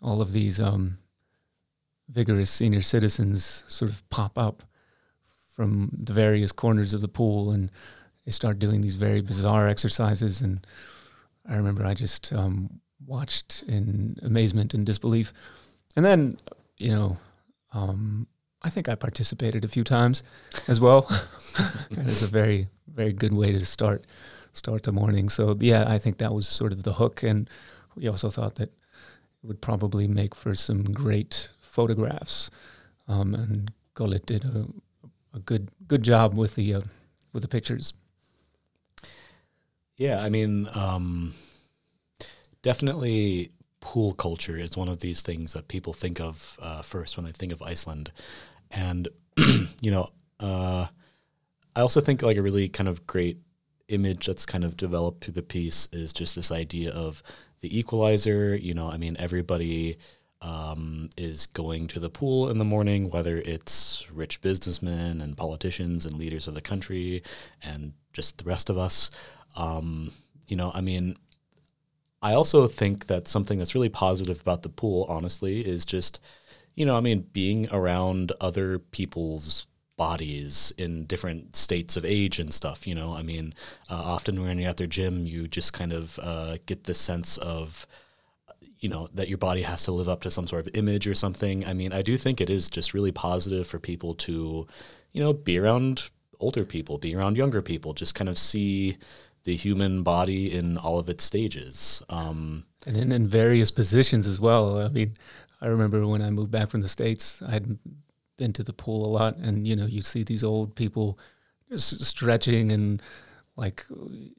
all 0.00 0.20
of 0.20 0.32
these 0.32 0.60
um, 0.60 0.98
vigorous 2.08 2.50
senior 2.50 2.82
citizens 2.82 3.64
sort 3.68 3.90
of 3.90 4.08
pop 4.10 4.36
up 4.36 4.62
from 5.54 5.90
the 5.92 6.12
various 6.12 6.52
corners 6.52 6.94
of 6.94 7.00
the 7.00 7.08
pool 7.08 7.50
and 7.50 7.70
they 8.24 8.32
start 8.32 8.58
doing 8.58 8.80
these 8.80 8.96
very 8.96 9.20
bizarre 9.20 9.68
exercises 9.68 10.40
and 10.40 10.66
i 11.48 11.54
remember 11.54 11.84
i 11.84 11.94
just 11.94 12.32
um, 12.32 12.80
watched 13.06 13.62
in 13.66 14.16
amazement 14.22 14.74
and 14.74 14.86
disbelief 14.86 15.32
and 15.96 16.04
then 16.04 16.36
you 16.78 16.90
know 16.90 17.16
um, 17.72 18.26
i 18.62 18.68
think 18.68 18.88
i 18.88 18.94
participated 18.94 19.64
a 19.64 19.68
few 19.68 19.84
times 19.84 20.22
as 20.68 20.80
well. 20.80 21.08
It 21.90 22.06
was 22.06 22.22
a 22.22 22.28
very 22.28 22.68
very 22.86 23.12
good 23.12 23.34
way 23.34 23.52
to 23.52 23.66
start 23.66 24.06
start 24.54 24.82
the 24.84 24.92
morning. 24.92 25.28
So 25.28 25.56
yeah 25.60 25.84
i 25.86 25.98
think 25.98 26.18
that 26.18 26.32
was 26.32 26.48
sort 26.48 26.72
of 26.72 26.82
the 26.82 26.94
hook. 26.94 27.22
And 27.22 27.48
we 27.94 28.08
also 28.08 28.30
thought 28.30 28.54
that 28.54 28.70
it 28.70 29.46
would 29.46 29.60
probably 29.60 30.08
make 30.08 30.34
for 30.34 30.54
some 30.54 30.82
great 30.84 31.50
photographs. 31.60 32.50
Um, 33.06 33.34
and 33.34 33.72
Golli 33.94 34.24
did 34.24 34.44
a 34.44 34.66
a 35.34 35.38
good 35.38 35.70
good 35.88 36.02
job 36.02 36.34
with 36.34 36.54
the 36.54 36.74
uh, 36.74 36.80
with 37.32 37.42
the 37.42 37.48
pictures. 37.48 37.94
Yeah, 39.96 40.22
I 40.22 40.28
mean, 40.28 40.68
um, 40.74 41.34
definitely 42.62 43.52
pool 43.82 44.14
culture 44.14 44.56
is 44.56 44.76
one 44.76 44.88
of 44.88 45.00
these 45.00 45.20
things 45.20 45.52
that 45.52 45.68
people 45.68 45.92
think 45.92 46.20
of 46.20 46.56
uh, 46.62 46.80
first 46.80 47.18
when 47.18 47.26
they 47.26 47.32
think 47.32 47.52
of 47.52 47.60
Iceland, 47.60 48.12
and 48.70 49.08
you 49.36 49.90
know, 49.90 50.08
uh, 50.40 50.86
I 51.76 51.80
also 51.80 52.00
think 52.00 52.22
like 52.22 52.38
a 52.38 52.42
really 52.42 52.70
kind 52.70 52.88
of 52.88 53.06
great 53.06 53.38
image 53.88 54.26
that's 54.26 54.46
kind 54.46 54.64
of 54.64 54.76
developed 54.76 55.24
through 55.24 55.34
the 55.34 55.42
piece 55.42 55.88
is 55.92 56.14
just 56.14 56.34
this 56.34 56.50
idea 56.50 56.90
of 56.90 57.22
the 57.60 57.78
equalizer. 57.78 58.56
You 58.56 58.72
know, 58.72 58.88
I 58.88 58.96
mean, 58.96 59.16
everybody 59.18 59.98
um, 60.40 61.10
is 61.16 61.46
going 61.48 61.88
to 61.88 62.00
the 62.00 62.10
pool 62.10 62.48
in 62.48 62.58
the 62.58 62.64
morning, 62.64 63.10
whether 63.10 63.38
it's 63.38 64.06
rich 64.12 64.40
businessmen 64.40 65.20
and 65.20 65.36
politicians 65.36 66.06
and 66.06 66.16
leaders 66.16 66.48
of 66.48 66.54
the 66.54 66.60
country 66.60 67.22
and 67.62 67.92
just 68.12 68.38
the 68.38 68.44
rest 68.44 68.70
of 68.70 68.78
us. 68.78 69.10
Um, 69.56 70.12
you 70.46 70.56
know, 70.56 70.72
I 70.74 70.80
mean, 70.80 71.16
I 72.22 72.34
also 72.34 72.68
think 72.68 73.08
that 73.08 73.26
something 73.26 73.58
that's 73.58 73.74
really 73.74 73.88
positive 73.88 74.40
about 74.40 74.62
the 74.62 74.68
pool, 74.68 75.06
honestly, 75.08 75.60
is 75.60 75.84
just, 75.84 76.20
you 76.74 76.86
know, 76.86 76.96
I 76.96 77.00
mean, 77.00 77.26
being 77.32 77.68
around 77.72 78.32
other 78.40 78.78
people's 78.78 79.66
bodies 79.96 80.72
in 80.78 81.04
different 81.04 81.54
states 81.54 81.96
of 81.96 82.04
age 82.04 82.38
and 82.38 82.54
stuff. 82.54 82.86
You 82.86 82.94
know, 82.94 83.12
I 83.12 83.22
mean, 83.22 83.54
uh, 83.90 84.02
often 84.04 84.40
when 84.40 84.58
you're 84.58 84.70
at 84.70 84.76
their 84.76 84.86
gym, 84.86 85.26
you 85.26 85.48
just 85.48 85.72
kind 85.72 85.92
of 85.92 86.18
uh, 86.22 86.58
get 86.66 86.84
the 86.84 86.94
sense 86.94 87.36
of, 87.38 87.86
you 88.78 88.88
know 88.88 89.08
that 89.14 89.28
your 89.28 89.38
body 89.38 89.62
has 89.62 89.84
to 89.84 89.92
live 89.92 90.08
up 90.08 90.22
to 90.22 90.30
some 90.30 90.48
sort 90.48 90.66
of 90.66 90.74
image 90.74 91.06
or 91.06 91.14
something. 91.14 91.64
I 91.64 91.72
mean, 91.72 91.92
I 91.92 92.02
do 92.02 92.16
think 92.16 92.40
it 92.40 92.50
is 92.50 92.68
just 92.68 92.94
really 92.94 93.12
positive 93.12 93.66
for 93.68 93.78
people 93.78 94.14
to, 94.16 94.66
you 95.12 95.22
know, 95.22 95.32
be 95.32 95.56
around 95.56 96.10
older 96.40 96.64
people, 96.64 96.98
be 96.98 97.14
around 97.14 97.36
younger 97.36 97.62
people, 97.62 97.94
just 97.94 98.16
kind 98.16 98.28
of 98.28 98.36
see 98.36 98.98
the 99.44 99.56
human 99.56 100.02
body 100.02 100.52
in 100.52 100.76
all 100.76 100.98
of 100.98 101.08
its 101.08 101.24
stages. 101.24 102.02
Um, 102.08 102.64
and 102.86 102.96
in, 102.96 103.12
in 103.12 103.26
various 103.26 103.70
positions 103.70 104.26
as 104.26 104.40
well. 104.40 104.80
I 104.80 104.88
mean, 104.88 105.14
I 105.60 105.66
remember 105.66 106.06
when 106.06 106.22
I 106.22 106.30
moved 106.30 106.50
back 106.50 106.70
from 106.70 106.80
the 106.80 106.88
States, 106.88 107.42
I'd 107.46 107.78
been 108.36 108.52
to 108.54 108.64
the 108.64 108.72
pool 108.72 109.04
a 109.04 109.10
lot, 109.10 109.36
and, 109.36 109.66
you 109.66 109.76
know, 109.76 109.86
you 109.86 110.02
see 110.02 110.22
these 110.22 110.44
old 110.44 110.74
people 110.74 111.18
just 111.70 112.04
stretching 112.04 112.72
and, 112.72 113.02
like, 113.56 113.84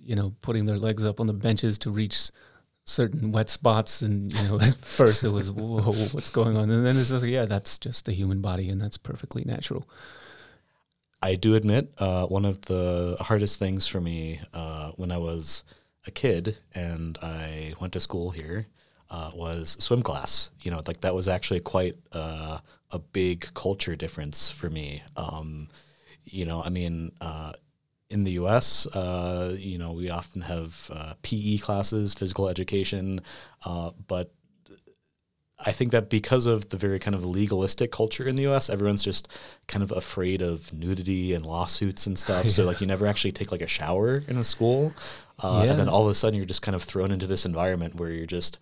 you 0.04 0.16
know, 0.16 0.34
putting 0.42 0.66
their 0.66 0.78
legs 0.78 1.06
up 1.06 1.20
on 1.20 1.28
the 1.28 1.34
benches 1.34 1.78
to 1.80 1.92
reach 1.92 2.32
certain 2.86 3.32
wet 3.32 3.50
spots 3.50 4.02
and 4.02 4.34
you 4.34 4.44
know 4.44 4.60
at 4.60 4.76
first 4.82 5.24
it 5.24 5.30
was 5.30 5.50
whoa 5.50 5.94
what's 6.12 6.30
going 6.30 6.58
on 6.58 6.70
and 6.70 6.86
then 6.86 6.98
it's 6.98 7.12
like 7.12 7.24
yeah 7.24 7.46
that's 7.46 7.78
just 7.78 8.06
the 8.06 8.12
human 8.12 8.42
body 8.42 8.70
and 8.70 8.82
that's 8.82 8.98
perfectly 8.98 9.42
natural 9.46 9.88
i 11.24 11.36
do 11.36 11.56
admit 11.56 11.92
uh, 11.98 12.26
one 12.28 12.46
of 12.46 12.62
the 12.62 13.18
hardest 13.20 13.58
things 13.58 13.88
for 13.88 14.02
me 14.02 14.40
uh, 14.54 14.92
when 14.98 15.12
i 15.12 15.18
was 15.18 15.64
a 16.06 16.12
kid 16.12 16.58
and 16.76 17.18
i 17.22 17.74
went 17.80 17.94
to 17.94 18.00
school 18.00 18.32
here 18.32 18.68
uh, 19.10 19.32
was 19.34 19.78
swim 19.80 20.04
class 20.04 20.52
you 20.64 20.70
know 20.70 20.82
like 20.86 21.02
that 21.02 21.16
was 21.16 21.28
actually 21.28 21.60
quite 21.60 21.96
uh, 22.12 22.60
a 22.92 23.00
big 23.00 23.52
culture 23.54 23.96
difference 23.96 24.52
for 24.52 24.70
me 24.70 25.02
um, 25.16 25.70
you 26.26 26.46
know 26.46 26.62
i 26.62 26.70
mean 26.70 27.12
uh, 27.22 27.54
in 28.10 28.26
the 28.26 28.34
U.S., 28.34 28.86
uh, 28.86 29.56
you 29.58 29.80
know, 29.80 29.94
we 29.94 30.12
often 30.12 30.42
have 30.42 30.92
PE 31.24 31.58
classes, 31.58 32.14
physical 32.14 32.48
education, 32.48 33.22
but 34.08 34.32
I 35.66 35.72
think 35.72 35.92
that 35.92 36.10
because 36.10 36.46
of 36.46 36.70
the 36.70 36.78
very 36.78 37.00
kind 37.00 37.16
of 37.16 37.26
legalistic 37.26 37.92
culture 37.92 38.28
in 38.28 38.36
the 38.36 38.44
U.S., 38.44 38.70
everyone's 38.70 39.04
just 39.04 39.28
kind 39.68 39.84
of 39.84 39.92
afraid 39.92 40.42
of 40.42 40.74
nudity 40.74 41.34
and 41.34 41.46
lawsuits 41.46 42.06
and 42.06 42.18
stuff. 42.18 42.34
Yeah. 42.46 42.52
So 42.52 42.64
like, 42.66 42.82
you 42.82 42.88
never 42.88 43.08
actually 43.08 43.32
take 43.32 43.52
like 43.52 43.62
a 43.62 43.68
shower 43.68 44.24
in 44.28 44.38
a 44.38 44.44
school, 44.44 44.94
uh, 45.40 45.62
yeah. 45.64 45.72
and 45.72 45.80
then 45.80 45.88
all 45.88 46.04
of 46.04 46.12
a 46.12 46.16
sudden 46.16 46.36
you're 46.36 46.46
just 46.46 46.62
kind 46.62 46.76
of 46.76 46.84
thrown 46.84 47.12
into 47.12 47.28
this 47.28 47.46
environment 47.46 47.96
where 47.96 48.10
you're 48.10 48.26
just 48.26 48.60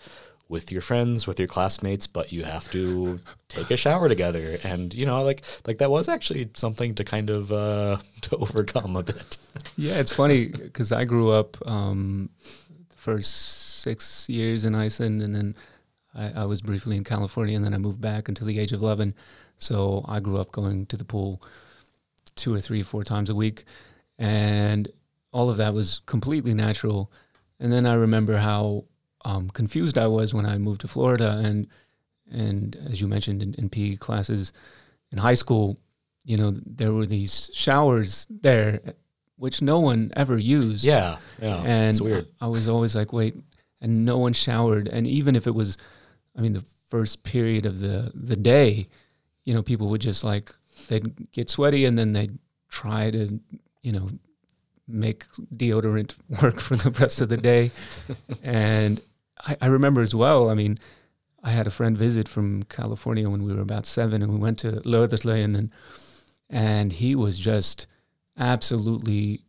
with 0.51 0.69
your 0.69 0.81
friends, 0.81 1.25
with 1.25 1.39
your 1.39 1.47
classmates, 1.47 2.07
but 2.07 2.33
you 2.33 2.43
have 2.43 2.69
to 2.71 3.21
take 3.47 3.71
a 3.71 3.77
shower 3.77 4.09
together. 4.09 4.57
And 4.65 4.93
you 4.93 5.05
know, 5.05 5.23
like 5.23 5.41
like 5.65 5.77
that 5.77 5.89
was 5.89 6.09
actually 6.09 6.49
something 6.53 6.93
to 6.95 7.03
kind 7.03 7.29
of 7.29 7.51
uh, 7.51 7.97
to 8.21 8.35
overcome 8.35 8.95
a 8.97 9.03
bit. 9.03 9.37
yeah, 9.77 9.95
it's 9.95 10.13
funny 10.13 10.47
because 10.47 10.91
I 10.91 11.05
grew 11.05 11.31
up 11.31 11.57
um, 11.65 12.29
the 12.89 12.97
first 12.97 13.81
six 13.81 14.27
years 14.29 14.65
in 14.65 14.75
Iceland, 14.75 15.21
and 15.21 15.33
then 15.33 15.55
I, 16.13 16.41
I, 16.41 16.45
was 16.45 16.61
briefly 16.61 16.97
in 16.97 17.03
California, 17.03 17.55
and 17.55 17.63
then 17.63 17.73
I 17.73 17.77
moved 17.77 18.01
back 18.01 18.27
until 18.27 18.47
the 18.47 18.59
age 18.59 18.71
of 18.71 18.81
eleven. 18.81 19.13
So 19.57 20.03
I 20.07 20.19
grew 20.19 20.37
up 20.37 20.51
going 20.51 20.85
to 20.87 20.97
the 20.97 21.05
pool 21.05 21.41
two 22.35 22.53
or 22.53 22.59
three, 22.59 22.83
four 22.83 23.03
times 23.03 23.29
a 23.29 23.35
week, 23.35 23.65
and 24.17 24.87
all 25.31 25.49
of 25.49 25.57
that 25.57 25.73
was 25.73 26.01
completely 26.05 26.53
natural. 26.53 27.11
And 27.59 27.71
then 27.71 27.85
I 27.85 27.93
remember 27.93 28.37
how 28.37 28.85
um, 29.25 29.49
confused 29.49 29.97
I 29.97 30.07
was 30.07 30.33
when 30.33 30.45
I 30.45 30.57
moved 30.57 30.81
to 30.81 30.87
Florida, 30.87 31.41
and 31.43 31.67
and 32.31 32.75
as 32.89 33.01
you 33.01 33.07
mentioned 33.07 33.43
in, 33.43 33.53
in 33.55 33.69
PE 33.69 33.97
classes 33.97 34.53
in 35.11 35.17
high 35.17 35.33
school, 35.33 35.79
you 36.25 36.37
know 36.37 36.51
there 36.65 36.93
were 36.93 37.05
these 37.05 37.49
showers 37.53 38.27
there, 38.29 38.81
which 39.37 39.61
no 39.61 39.79
one 39.79 40.11
ever 40.15 40.37
used. 40.37 40.83
Yeah, 40.83 41.17
yeah, 41.41 41.61
and 41.63 41.89
it's 41.91 42.01
weird. 42.01 42.27
I, 42.39 42.45
I 42.45 42.47
was 42.49 42.67
always 42.67 42.95
like, 42.95 43.13
wait, 43.13 43.35
and 43.79 44.05
no 44.05 44.17
one 44.17 44.33
showered, 44.33 44.87
and 44.87 45.07
even 45.07 45.35
if 45.35 45.47
it 45.47 45.55
was, 45.55 45.77
I 46.37 46.41
mean, 46.41 46.53
the 46.53 46.63
first 46.87 47.23
period 47.23 47.65
of 47.65 47.79
the 47.79 48.11
the 48.13 48.35
day, 48.35 48.87
you 49.43 49.53
know, 49.53 49.63
people 49.63 49.87
would 49.89 50.01
just 50.01 50.23
like 50.23 50.53
they'd 50.87 51.31
get 51.31 51.49
sweaty 51.49 51.85
and 51.85 51.97
then 51.97 52.13
they'd 52.13 52.37
try 52.69 53.11
to, 53.11 53.39
you 53.81 53.91
know, 53.91 54.09
make 54.87 55.25
deodorant 55.55 56.15
work 56.41 56.59
for 56.59 56.75
the 56.75 56.91
rest 56.91 57.21
of 57.21 57.29
the 57.29 57.37
day. 57.37 57.71
and 58.43 59.01
I, 59.45 59.57
I 59.61 59.65
remember 59.67 60.01
as 60.01 60.15
well. 60.15 60.49
I 60.49 60.53
mean, 60.53 60.77
I 61.43 61.51
had 61.51 61.67
a 61.67 61.71
friend 61.71 61.97
visit 61.97 62.27
from 62.27 62.63
California 62.63 63.29
when 63.29 63.43
we 63.43 63.53
were 63.53 63.61
about 63.61 63.85
seven, 63.85 64.21
and 64.21 64.31
we 64.31 64.37
went 64.37 64.59
to 64.59 64.73
Löddersleien, 64.81 65.57
and 65.57 65.71
and 66.49 66.93
he 66.93 67.15
was 67.15 67.39
just 67.39 67.87
absolutely 68.37 69.41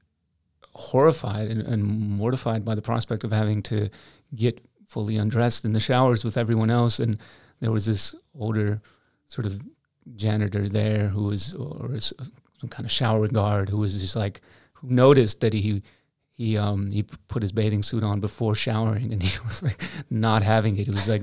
horrified 0.74 1.48
and, 1.48 1.60
and, 1.60 1.84
mortified 1.84 2.64
by 2.64 2.74
the 2.74 2.80
prospect 2.80 3.24
of 3.24 3.32
having 3.32 3.62
to 3.62 3.90
get 4.34 4.64
fully 4.92 5.16
undressed 5.16 5.64
in 5.64 5.72
the 5.72 5.80
showers 5.80 6.24
with 6.24 6.36
everyone 6.36 6.70
else. 6.70 7.00
And 7.00 7.18
there 7.60 7.72
was 7.72 7.86
this 7.86 8.14
older 8.38 8.80
sort 9.28 9.46
of 9.46 9.62
janitor 10.16 10.68
there 10.68 11.08
who 11.08 11.24
was, 11.24 11.54
or 11.54 11.98
some 11.98 12.68
kind 12.68 12.84
of 12.84 12.92
shower 12.92 13.26
guard 13.28 13.70
who 13.70 13.78
was 13.78 13.98
just 13.98 14.16
like, 14.16 14.40
who 14.74 14.88
noticed 14.90 15.40
that 15.40 15.52
he 15.52 15.82
he 16.34 16.56
um 16.56 16.90
he 16.90 17.02
put 17.28 17.42
his 17.42 17.52
bathing 17.52 17.82
suit 17.82 18.02
on 18.02 18.18
before 18.18 18.54
showering 18.54 19.12
and 19.12 19.22
he 19.22 19.38
was 19.44 19.62
like 19.62 19.80
not 20.10 20.42
having 20.42 20.76
it. 20.76 20.86
He 20.86 20.90
was 20.90 21.08
like 21.08 21.22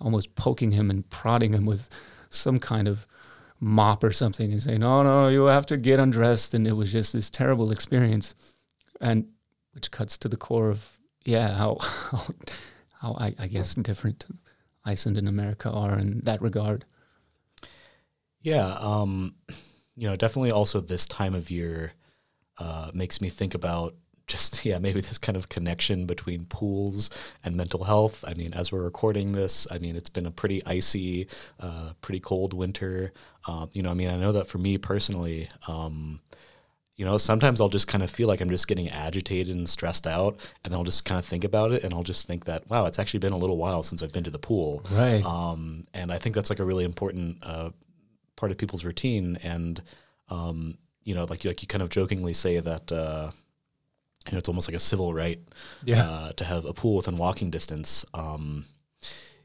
almost 0.00 0.34
poking 0.34 0.72
him 0.72 0.90
and 0.90 1.08
prodding 1.10 1.52
him 1.52 1.64
with 1.64 1.88
some 2.30 2.58
kind 2.58 2.88
of 2.88 3.06
mop 3.60 4.04
or 4.04 4.12
something 4.12 4.52
and 4.52 4.62
saying, 4.62 4.80
"No, 4.80 5.02
no, 5.02 5.28
you 5.28 5.44
have 5.44 5.66
to 5.66 5.76
get 5.76 5.98
undressed." 5.98 6.54
And 6.54 6.66
it 6.66 6.74
was 6.74 6.92
just 6.92 7.12
this 7.12 7.30
terrible 7.30 7.70
experience, 7.72 8.34
and 9.00 9.26
which 9.72 9.90
cuts 9.90 10.18
to 10.18 10.28
the 10.28 10.36
core 10.36 10.70
of 10.70 10.98
yeah 11.24 11.54
how 11.54 11.78
how, 12.10 12.26
how 13.00 13.16
I, 13.18 13.34
I 13.38 13.46
guess 13.46 13.74
different 13.74 14.26
Iceland 14.84 15.18
and 15.18 15.28
America 15.28 15.70
are 15.70 15.98
in 15.98 16.20
that 16.20 16.42
regard. 16.42 16.84
Yeah, 18.40 18.76
um, 18.78 19.34
you 19.96 20.08
know, 20.08 20.16
definitely 20.16 20.52
also 20.52 20.80
this 20.80 21.06
time 21.06 21.34
of 21.34 21.50
year 21.50 21.92
uh, 22.58 22.90
makes 22.94 23.20
me 23.20 23.28
think 23.28 23.54
about 23.54 23.94
just 24.26 24.64
yeah 24.64 24.78
maybe 24.78 25.00
this 25.00 25.18
kind 25.18 25.36
of 25.36 25.48
connection 25.48 26.06
between 26.06 26.44
pools 26.44 27.08
and 27.42 27.56
mental 27.56 27.84
health 27.84 28.22
i 28.28 28.34
mean 28.34 28.52
as 28.52 28.70
we're 28.70 28.82
recording 28.82 29.32
this 29.32 29.66
i 29.70 29.78
mean 29.78 29.96
it's 29.96 30.10
been 30.10 30.26
a 30.26 30.30
pretty 30.30 30.62
icy 30.66 31.26
uh, 31.60 31.92
pretty 32.02 32.20
cold 32.20 32.52
winter 32.52 33.12
um, 33.46 33.70
you 33.72 33.82
know 33.82 33.90
i 33.90 33.94
mean 33.94 34.10
i 34.10 34.16
know 34.16 34.32
that 34.32 34.46
for 34.46 34.58
me 34.58 34.76
personally 34.76 35.48
um, 35.66 36.20
you 36.98 37.04
know 37.04 37.16
sometimes 37.16 37.60
i'll 37.60 37.70
just 37.70 37.88
kind 37.88 38.04
of 38.04 38.10
feel 38.10 38.28
like 38.28 38.42
i'm 38.42 38.50
just 38.50 38.68
getting 38.68 38.90
agitated 38.90 39.56
and 39.56 39.68
stressed 39.68 40.06
out 40.06 40.36
and 40.62 40.72
then 40.72 40.78
i'll 40.78 40.84
just 40.84 41.06
kind 41.06 41.18
of 41.18 41.24
think 41.24 41.44
about 41.44 41.72
it 41.72 41.82
and 41.82 41.94
i'll 41.94 42.02
just 42.02 42.26
think 42.26 42.44
that 42.44 42.68
wow 42.68 42.84
it's 42.84 42.98
actually 42.98 43.20
been 43.20 43.32
a 43.32 43.38
little 43.38 43.56
while 43.56 43.82
since 43.82 44.02
i've 44.02 44.12
been 44.12 44.24
to 44.24 44.30
the 44.30 44.38
pool 44.38 44.84
right 44.92 45.24
um, 45.24 45.84
and 45.94 46.12
i 46.12 46.18
think 46.18 46.34
that's 46.34 46.50
like 46.50 46.58
a 46.58 46.64
really 46.64 46.84
important 46.84 47.38
uh, 47.42 47.70
part 48.36 48.52
of 48.52 48.58
people's 48.58 48.84
routine 48.84 49.38
and 49.42 49.82
um, 50.28 50.76
you 51.04 51.14
know 51.14 51.24
like, 51.24 51.44
like 51.46 51.62
you 51.62 51.68
kind 51.68 51.82
of 51.82 51.88
jokingly 51.88 52.34
say 52.34 52.60
that 52.60 52.92
uh, 52.92 53.30
you 54.28 54.32
know, 54.32 54.38
it's 54.38 54.48
almost 54.48 54.68
like 54.68 54.76
a 54.76 54.80
civil 54.80 55.14
right 55.14 55.40
yeah. 55.84 56.02
uh, 56.02 56.32
to 56.32 56.44
have 56.44 56.64
a 56.64 56.72
pool 56.72 56.96
within 56.96 57.16
walking 57.16 57.50
distance. 57.50 58.04
Um, 58.12 58.66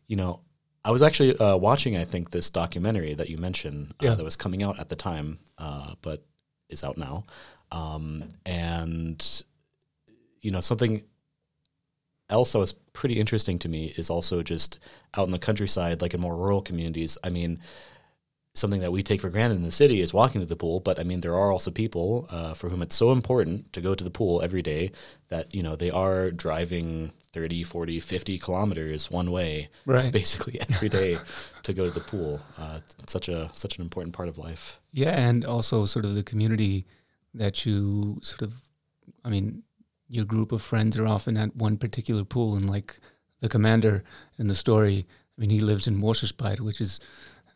you 0.08 0.18
know, 0.18 0.42
I 0.84 0.92
was 0.92 1.02
actually 1.02 1.38
uh, 1.38 1.56
watching, 1.56 1.96
I 1.96 2.04
think, 2.04 2.32
this 2.32 2.50
documentary 2.50 3.14
that 3.14 3.30
you 3.30 3.38
mentioned 3.38 3.94
uh, 4.02 4.08
yeah. 4.08 4.16
that 4.16 4.24
was 4.24 4.36
coming 4.36 4.62
out 4.62 4.80
at 4.80 4.90
the 4.90 4.98
time, 4.98 5.40
uh, 5.58 5.94
but 6.02 6.26
is 6.70 6.84
out 6.84 6.98
now. 6.98 7.26
Um, 7.72 8.26
and, 8.46 9.44
you 10.42 10.52
know, 10.52 10.62
something 10.62 11.04
else 12.30 12.54
that 12.54 12.60
was 12.60 12.74
pretty 12.94 13.20
interesting 13.20 13.60
to 13.60 13.70
me 13.70 13.94
is 13.98 14.10
also 14.10 14.44
just 14.44 14.80
out 15.16 15.26
in 15.26 15.32
the 15.32 15.40
countryside, 15.40 16.02
like 16.02 16.14
in 16.14 16.22
more 16.22 16.36
rural 16.36 16.62
communities. 16.62 17.18
I 17.24 17.30
mean, 17.30 17.60
something 18.54 18.82
that 18.82 18.92
we 18.92 19.02
take 19.02 19.22
for 19.22 19.30
granted 19.30 19.56
in 19.56 19.64
the 19.64 19.72
city 19.72 20.00
is 20.00 20.14
walking 20.14 20.40
to 20.40 20.48
the 20.48 20.56
pool 20.56 20.80
but 20.80 21.00
i 21.00 21.04
mean 21.04 21.22
there 21.22 21.36
are 21.36 21.52
also 21.52 21.72
people 21.72 22.28
uh, 22.30 22.54
for 22.54 22.70
whom 22.70 22.82
it's 22.82 22.96
so 22.96 23.12
important 23.12 23.72
to 23.74 23.82
go 23.82 23.96
to 23.96 24.04
the 24.04 24.12
pool 24.12 24.42
every 24.42 24.62
day 24.62 24.92
that 25.30 25.54
you 25.54 25.64
know 25.64 25.76
they 25.76 25.90
are 25.90 26.30
driving 26.30 27.12
30 27.34 27.64
40 27.64 28.00
50 28.00 28.38
kilometers 28.38 29.12
one 29.12 29.32
way 29.32 29.70
right. 29.86 30.12
basically 30.22 30.60
every 30.62 30.90
day 30.90 31.18
to 31.64 31.74
go 31.74 31.86
to 31.86 31.92
the 31.92 32.00
pool. 32.00 32.40
Uh, 32.58 32.80
such 33.08 33.28
a 33.28 33.50
such 33.54 33.78
an 33.78 33.82
important 33.82 34.14
part 34.14 34.30
of 34.30 34.38
life. 34.38 34.80
Yeah 34.92 35.12
and 35.12 35.44
also 35.46 35.86
sort 35.86 36.06
of 36.06 36.14
the 36.14 36.24
community 36.24 36.86
that 37.34 37.66
you 37.66 38.20
sort 38.22 38.42
of 38.42 38.54
i 39.26 39.30
mean 39.30 39.64
your 40.08 40.26
group 40.26 40.52
of 40.52 40.62
friends 40.62 40.98
are 40.98 41.08
often 41.08 41.38
at 41.38 41.56
one 41.56 41.78
particular 41.78 42.24
pool 42.24 42.56
and 42.56 42.70
like 42.70 43.00
the 43.40 43.50
commander 43.50 44.04
in 44.38 44.48
the 44.48 44.56
story 44.56 45.06
i 45.38 45.42
mean 45.42 45.50
he 45.50 45.60
lives 45.60 45.88
in 45.88 46.00
Mosfellsbær, 46.00 46.60
which 46.60 46.80
is 46.80 47.00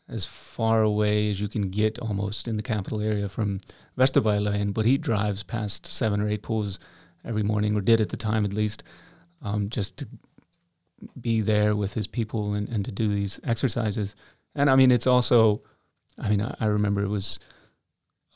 as 0.09 0.25
far 0.25 0.81
away 0.81 1.29
as 1.29 1.41
you 1.41 1.47
can 1.47 1.69
get 1.69 1.99
almost 1.99 2.47
in 2.47 2.55
the 2.55 2.63
capital 2.63 3.01
area 3.01 3.27
from 3.27 3.59
Vesterbyline, 3.97 4.73
but 4.73 4.85
he 4.85 4.97
drives 4.97 5.43
past 5.43 5.85
seven 5.85 6.21
or 6.21 6.29
eight 6.29 6.41
pools 6.41 6.79
every 7.25 7.43
morning, 7.43 7.75
or 7.75 7.81
did 7.81 7.99
at 7.99 8.09
the 8.09 8.17
time 8.17 8.45
at 8.45 8.53
least, 8.53 8.83
um, 9.41 9.69
just 9.69 9.97
to 9.97 10.07
be 11.19 11.41
there 11.41 11.75
with 11.75 11.93
his 11.93 12.07
people 12.07 12.53
and, 12.53 12.67
and 12.69 12.83
to 12.85 12.91
do 12.91 13.07
these 13.07 13.39
exercises. 13.43 14.15
And 14.55 14.69
I 14.69 14.75
mean, 14.75 14.91
it's 14.91 15.07
also, 15.07 15.61
I 16.19 16.29
mean, 16.29 16.41
I, 16.41 16.55
I 16.59 16.65
remember 16.65 17.03
it 17.03 17.09
was 17.09 17.39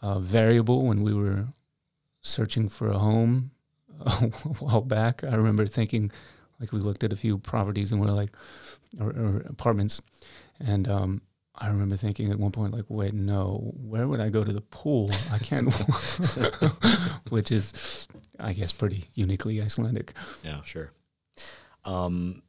uh, 0.02 0.20
variable 0.20 0.86
when 0.86 1.02
we 1.02 1.14
were 1.14 1.48
searching 2.22 2.70
for 2.70 2.90
a 2.90 3.00
home 3.00 3.52
a 4.00 4.10
while 4.60 4.82
back. 4.82 5.24
I 5.24 5.36
remember 5.36 5.66
thinking, 5.66 6.12
like, 6.60 6.72
we 6.72 6.80
looked 6.80 7.04
at 7.04 7.14
a 7.14 7.18
few 7.18 7.38
properties 7.38 7.92
and 7.92 8.00
we 8.00 8.08
are 8.08 8.14
like, 8.14 8.36
or, 9.00 9.10
or 9.10 9.38
apartments, 9.48 10.02
and 10.60 10.88
um, 10.88 11.22
I 11.62 11.68
remember 11.68 11.96
thinking 11.96 12.32
at 12.32 12.40
one 12.40 12.52
point, 12.52 12.74
like, 12.74 12.86
wait, 12.90 13.14
no, 13.14 13.72
where 13.78 14.08
would 14.08 14.20
I 14.20 14.30
go 14.30 14.44
to 14.44 14.52
the 14.52 14.62
pool? 14.62 15.12
I 15.32 15.38
can't, 15.38 15.72
which 17.30 17.52
is, 17.52 18.08
I 18.40 18.54
guess, 18.54 18.72
pretty 18.72 19.06
uniquely 19.14 19.62
Icelandic. 19.62 20.14
Yeah, 20.44 20.64
sure. 20.64 20.92
Um, 21.86 22.42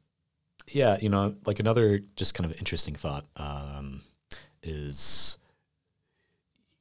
yeah, 0.71 0.97
you 0.99 1.09
know, 1.09 1.35
like 1.45 1.59
another 1.59 2.01
just 2.15 2.33
kind 2.33 2.49
of 2.49 2.57
interesting 2.57 2.95
thought 2.95 3.25
um, 3.37 4.01
is, 4.63 5.37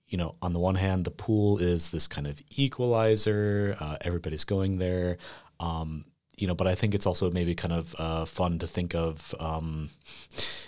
you 0.08 0.16
know, 0.16 0.36
on 0.40 0.54
the 0.54 0.58
one 0.58 0.76
hand, 0.76 1.04
the 1.04 1.10
pool 1.10 1.58
is 1.58 1.90
this 1.90 2.08
kind 2.08 2.26
of 2.26 2.40
equalizer. 2.56 3.76
Uh, 3.78 3.98
everybody's 4.00 4.44
going 4.44 4.78
there. 4.78 5.18
Um, 5.60 6.06
you 6.38 6.46
know, 6.46 6.54
but 6.54 6.66
I 6.66 6.74
think 6.74 6.94
it's 6.94 7.06
also 7.06 7.30
maybe 7.30 7.54
kind 7.54 7.74
of 7.74 7.94
uh, 7.98 8.24
fun 8.24 8.58
to 8.60 8.66
think 8.66 8.94
of, 8.94 9.34
um, 9.38 9.90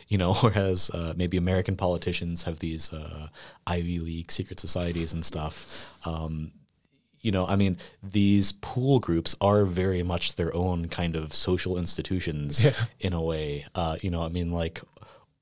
you 0.09 0.19
know, 0.19 0.35
whereas 0.41 0.91
uh, 0.91 1.15
maybe 1.17 1.37
American 1.37 1.77
politicians 1.77 2.45
have 2.45 2.59
these 2.59 2.93
uh, 2.93 3.29
Ivy 3.67 3.99
League 3.99 4.31
secret 4.31 4.61
societies 4.61 5.13
and 5.13 5.25
stuff. 5.25 5.99
Um, 6.07 6.53
you 7.21 7.33
know, 7.33 7.47
I 7.47 7.57
mean, 7.57 7.79
these 8.03 8.53
pool 8.53 9.01
groups 9.01 9.35
are 9.41 9.65
very 9.65 10.03
much 10.03 10.37
their 10.37 10.55
own 10.55 10.89
kind 10.89 11.17
of 11.17 11.33
social 11.33 11.79
institutions 11.79 12.63
yeah. 12.63 12.75
in 13.01 13.15
a 13.15 13.23
way. 13.23 13.65
Uh, 13.75 13.97
you 14.03 14.11
know, 14.11 14.23
I 14.23 14.29
mean, 14.29 14.53
like 14.53 14.83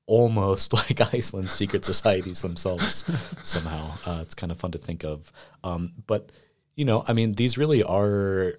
almost 0.05 0.73
like 0.89 1.13
Iceland's 1.13 1.53
secret 1.53 1.83
societies 1.83 2.41
themselves 2.41 3.03
somehow. 3.43 3.91
Uh, 4.05 4.19
it's 4.21 4.33
kind 4.33 4.51
of 4.51 4.57
fun 4.57 4.71
to 4.71 4.77
think 4.77 5.03
of. 5.03 5.31
Um, 5.63 5.93
but, 6.07 6.31
you 6.75 6.85
know, 6.85 7.03
I 7.05 7.11
mean, 7.11 7.33
these 7.33 7.57
really 7.57 7.83
are 7.83 8.53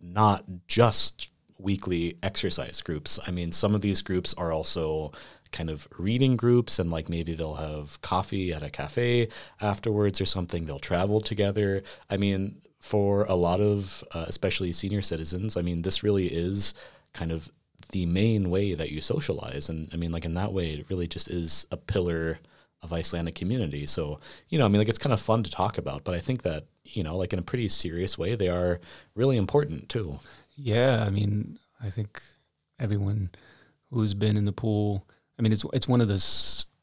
not 0.00 0.44
just 0.66 1.31
weekly 1.62 2.16
exercise 2.22 2.80
groups. 2.82 3.18
I 3.26 3.30
mean, 3.30 3.52
some 3.52 3.74
of 3.74 3.80
these 3.80 4.02
groups 4.02 4.34
are 4.34 4.52
also 4.52 5.12
kind 5.52 5.70
of 5.70 5.86
reading 5.98 6.36
groups 6.36 6.78
and 6.78 6.90
like 6.90 7.08
maybe 7.08 7.34
they'll 7.34 7.54
have 7.54 8.00
coffee 8.00 8.52
at 8.52 8.62
a 8.62 8.70
cafe 8.70 9.28
afterwards 9.60 10.20
or 10.20 10.24
something. 10.24 10.64
They'll 10.64 10.78
travel 10.78 11.20
together. 11.20 11.82
I 12.10 12.16
mean, 12.16 12.62
for 12.80 13.24
a 13.24 13.34
lot 13.34 13.60
of 13.60 14.02
uh, 14.12 14.24
especially 14.26 14.72
senior 14.72 15.02
citizens, 15.02 15.56
I 15.56 15.62
mean, 15.62 15.82
this 15.82 16.02
really 16.02 16.26
is 16.26 16.74
kind 17.12 17.30
of 17.30 17.52
the 17.92 18.06
main 18.06 18.50
way 18.50 18.74
that 18.74 18.90
you 18.90 19.00
socialize. 19.00 19.68
And 19.68 19.88
I 19.92 19.96
mean, 19.96 20.10
like 20.10 20.24
in 20.24 20.34
that 20.34 20.52
way, 20.52 20.70
it 20.70 20.86
really 20.88 21.06
just 21.06 21.28
is 21.28 21.66
a 21.70 21.76
pillar 21.76 22.40
of 22.82 22.92
Icelandic 22.92 23.34
community. 23.34 23.86
So, 23.86 24.18
you 24.48 24.58
know, 24.58 24.64
I 24.64 24.68
mean, 24.68 24.78
like 24.80 24.88
it's 24.88 24.98
kind 24.98 25.12
of 25.12 25.20
fun 25.20 25.42
to 25.44 25.50
talk 25.50 25.78
about, 25.78 26.02
but 26.02 26.14
I 26.14 26.18
think 26.18 26.42
that, 26.42 26.64
you 26.84 27.04
know, 27.04 27.16
like 27.16 27.32
in 27.32 27.38
a 27.38 27.42
pretty 27.42 27.68
serious 27.68 28.18
way, 28.18 28.34
they 28.34 28.48
are 28.48 28.80
really 29.14 29.36
important 29.36 29.88
too. 29.88 30.18
Yeah. 30.62 31.04
I 31.06 31.10
mean, 31.10 31.58
I 31.82 31.90
think 31.90 32.22
everyone 32.78 33.30
who's 33.90 34.14
been 34.14 34.36
in 34.36 34.44
the 34.44 34.52
pool, 34.52 35.06
I 35.38 35.42
mean, 35.42 35.52
it's, 35.52 35.64
it's 35.72 35.88
one 35.88 36.00
of 36.00 36.08
the 36.08 36.18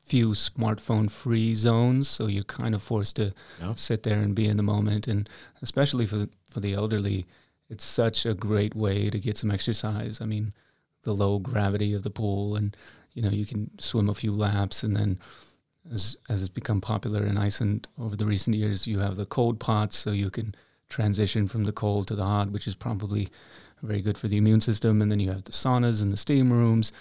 few 0.06 0.32
smartphone 0.32 1.10
free 1.10 1.56
zones. 1.56 2.10
So 2.10 2.28
you're 2.28 2.44
kind 2.44 2.76
of 2.76 2.84
forced 2.84 3.16
to 3.18 3.34
yeah. 3.62 3.74
sit 3.76 4.04
there 4.04 4.20
and 4.20 4.36
be 4.36 4.48
in 4.48 4.58
the 4.58 4.64
moment. 4.64 5.08
And 5.08 5.30
especially 5.62 6.06
for 6.06 6.18
the, 6.18 6.30
for 6.50 6.60
the 6.60 6.74
elderly, 6.74 7.26
it's 7.70 7.84
such 7.84 8.26
a 8.26 8.34
great 8.34 8.76
way 8.76 9.10
to 9.10 9.20
get 9.20 9.38
some 9.38 9.52
exercise. 9.52 10.20
I 10.22 10.26
mean, 10.26 10.54
the 11.04 11.14
low 11.14 11.40
gravity 11.40 11.94
of 11.94 12.04
the 12.04 12.10
pool 12.10 12.56
and, 12.56 12.76
you 13.14 13.22
know, 13.22 13.30
you 13.30 13.46
can 13.46 13.78
swim 13.80 14.10
a 14.10 14.16
few 14.16 14.34
laps 14.34 14.84
and 14.84 14.96
then, 14.96 15.20
as 15.92 16.18
as 16.30 16.42
it's 16.42 16.50
become 16.50 16.82
popular 16.82 17.26
in 17.26 17.38
Iceland 17.38 17.88
over 17.98 18.16
the 18.16 18.26
recent 18.26 18.56
years, 18.56 18.86
you 18.86 19.00
have 19.00 19.16
the 19.16 19.26
cold 19.26 19.60
pots, 19.60 19.98
so 19.98 20.12
you 20.12 20.30
can 20.30 20.54
transition 20.90 21.48
from 21.48 21.64
the 21.64 21.72
cold 21.72 22.08
to 22.08 22.16
the 22.16 22.26
hot, 22.26 22.52
which 22.52 22.68
is 22.68 22.76
probably 22.76 23.30
very 23.82 24.02
good 24.02 24.18
for 24.18 24.28
the 24.28 24.38
immune 24.38 24.62
system. 24.62 25.02
And 25.02 25.12
then 25.12 25.20
you 25.20 25.30
have 25.30 25.44
the 25.44 25.52
saunas 25.52 26.02
and 26.02 26.12
the 26.12 26.18
steam 26.18 26.52
rooms. 26.52 26.92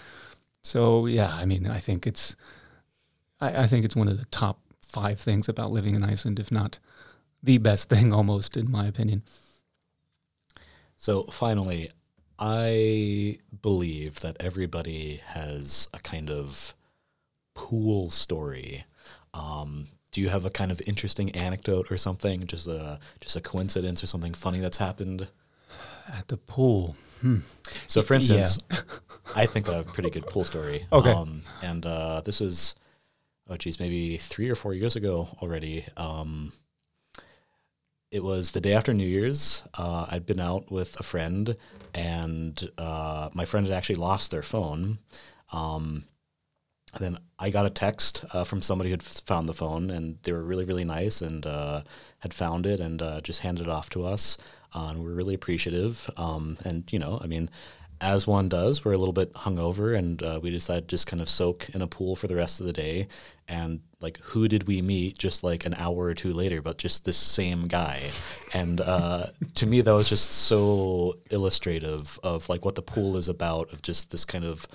So 0.63 1.05
yeah, 1.05 1.33
I 1.33 1.45
mean, 1.45 1.67
I 1.67 1.79
think 1.79 2.05
it's 2.05 2.35
I, 3.39 3.63
I 3.63 3.67
think 3.67 3.85
it's 3.85 3.95
one 3.95 4.07
of 4.07 4.17
the 4.17 4.25
top 4.25 4.59
five 4.81 5.19
things 5.19 5.47
about 5.47 5.71
living 5.71 5.95
in 5.95 6.03
Iceland, 6.03 6.39
if 6.39 6.51
not 6.51 6.79
the 7.41 7.57
best 7.57 7.89
thing, 7.93 8.13
almost 8.13 8.57
in 8.57 8.69
my 8.69 8.87
opinion. 8.87 9.23
So 10.97 11.23
finally, 11.23 11.89
I 12.37 13.39
believe 13.61 14.19
that 14.21 14.37
everybody 14.39 15.21
has 15.27 15.87
a 15.93 15.99
kind 15.99 16.29
of 16.29 16.73
pool 17.53 18.09
story. 18.09 18.85
Um, 19.33 19.87
do 20.11 20.21
you 20.21 20.29
have 20.29 20.45
a 20.45 20.49
kind 20.49 20.71
of 20.71 20.81
interesting 20.87 21.31
anecdote 21.31 21.91
or 21.91 21.97
something? 21.97 22.47
Just 22.47 22.67
a 22.67 22.99
just 23.19 23.35
a 23.35 23.41
coincidence 23.41 24.03
or 24.03 24.07
something 24.07 24.33
funny 24.33 24.59
that's 24.59 24.77
happened? 24.77 25.29
At 26.11 26.27
the 26.27 26.37
pool. 26.37 26.95
Hmm. 27.21 27.39
So, 27.87 28.01
for 28.01 28.13
instance, 28.13 28.59
I 29.35 29.45
think 29.45 29.69
I 29.69 29.75
have 29.75 29.87
a 29.87 29.91
pretty 29.91 30.09
good 30.09 30.25
pool 30.25 30.43
story. 30.43 30.85
Okay. 30.91 31.11
Um, 31.11 31.43
and 31.61 31.85
uh, 31.85 32.21
this 32.21 32.41
is, 32.41 32.75
oh 33.49 33.57
geez, 33.57 33.79
maybe 33.79 34.17
three 34.17 34.49
or 34.49 34.55
four 34.55 34.73
years 34.73 34.95
ago 34.95 35.27
already. 35.41 35.85
Um, 35.97 36.53
it 38.11 38.23
was 38.23 38.51
the 38.51 38.61
day 38.61 38.73
after 38.73 38.93
New 38.93 39.07
Year's. 39.07 39.61
Uh, 39.77 40.07
I'd 40.09 40.25
been 40.25 40.39
out 40.39 40.71
with 40.71 40.99
a 40.99 41.03
friend, 41.03 41.55
and 41.93 42.69
uh, 42.77 43.29
my 43.33 43.45
friend 43.45 43.67
had 43.67 43.75
actually 43.75 43.97
lost 43.97 44.31
their 44.31 44.41
phone. 44.41 44.97
Um, 45.51 46.05
and 46.93 47.03
then 47.03 47.17
I 47.37 47.51
got 47.51 47.67
a 47.67 47.69
text 47.69 48.25
uh, 48.33 48.43
from 48.43 48.63
somebody 48.63 48.89
who'd 48.89 49.03
f- 49.03 49.21
found 49.25 49.47
the 49.47 49.53
phone, 49.53 49.91
and 49.91 50.17
they 50.23 50.31
were 50.31 50.43
really, 50.43 50.65
really 50.65 50.83
nice 50.85 51.21
and 51.21 51.45
uh, 51.45 51.83
had 52.19 52.33
found 52.33 52.65
it 52.65 52.79
and 52.79 52.99
uh, 52.99 53.21
just 53.21 53.41
handed 53.41 53.67
it 53.67 53.69
off 53.69 53.91
to 53.91 54.03
us. 54.03 54.37
Uh, 54.73 54.89
and 54.91 55.03
we're 55.03 55.13
really 55.13 55.35
appreciative. 55.35 56.09
Um, 56.17 56.57
and, 56.63 56.91
you 56.91 56.99
know, 56.99 57.19
I 57.21 57.27
mean, 57.27 57.49
as 58.01 58.25
one 58.25 58.47
does, 58.47 58.85
we're 58.85 58.93
a 58.93 58.97
little 58.97 59.13
bit 59.13 59.33
hungover, 59.33 59.97
and 59.97 60.23
uh, 60.23 60.39
we 60.41 60.51
decided 60.51 60.87
to 60.87 60.93
just 60.93 61.07
kind 61.07 61.21
of 61.21 61.27
soak 61.27 61.69
in 61.69 61.81
a 61.81 61.87
pool 61.87 62.15
for 62.15 62.27
the 62.27 62.35
rest 62.35 62.59
of 62.59 62.65
the 62.65 62.73
day. 62.73 63.07
And 63.47 63.81
like, 63.99 64.19
who 64.19 64.47
did 64.47 64.67
we 64.67 64.81
meet 64.81 65.17
just 65.17 65.43
like 65.43 65.65
an 65.65 65.73
hour 65.73 66.05
or 66.05 66.13
two 66.13 66.31
later? 66.31 66.61
But 66.61 66.77
just 66.77 67.03
this 67.03 67.17
same 67.17 67.63
guy. 67.63 68.01
And 68.53 68.79
uh, 68.79 69.27
to 69.55 69.65
me, 69.65 69.81
that 69.81 69.93
was 69.93 70.07
just 70.07 70.31
so 70.31 71.15
illustrative 71.29 72.19
of 72.23 72.47
like 72.47 72.63
what 72.63 72.75
the 72.75 72.81
pool 72.81 73.17
is 73.17 73.27
about. 73.27 73.73
Of 73.73 73.81
just 73.81 74.11
this 74.11 74.23
kind 74.23 74.45
of 74.45 74.65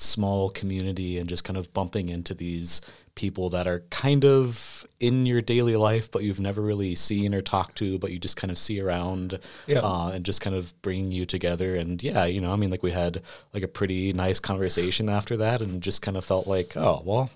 small 0.00 0.48
community 0.48 1.18
and 1.18 1.28
just 1.28 1.42
kind 1.44 1.56
of 1.56 1.72
bumping 1.74 2.08
into 2.08 2.32
these 2.32 2.80
people 3.16 3.50
that 3.50 3.66
are 3.66 3.80
kind 3.90 4.24
of 4.24 4.86
in 5.00 5.26
your 5.26 5.42
daily 5.42 5.74
life, 5.76 6.08
but 6.08 6.22
you've 6.22 6.38
never 6.38 6.62
really 6.62 6.94
seen 6.94 7.34
or 7.34 7.42
talked 7.42 7.76
to, 7.76 7.98
but 7.98 8.12
you 8.12 8.18
just 8.20 8.36
kind 8.36 8.50
of 8.52 8.56
see 8.56 8.80
around 8.80 9.40
Yeah. 9.66 9.80
uh, 9.80 10.10
and 10.14 10.24
just 10.24 10.40
kind 10.40 10.54
of 10.54 10.72
bringing 10.82 11.10
you 11.10 11.26
together. 11.26 11.74
And 11.74 12.00
yeah, 12.00 12.26
you 12.26 12.40
know, 12.40 12.52
I 12.52 12.56
mean, 12.56 12.70
like 12.70 12.84
we 12.84 12.92
had 12.92 13.22
like 13.52 13.64
a 13.64 13.68
pretty 13.68 14.12
nice 14.12 14.38
conversation 14.38 15.10
after 15.10 15.36
that 15.38 15.60
and 15.60 15.82
just 15.82 16.00
kind 16.00 16.16
of 16.16 16.24
felt 16.24 16.46
like, 16.46 16.76
oh, 16.76 17.02
well, 17.04 17.28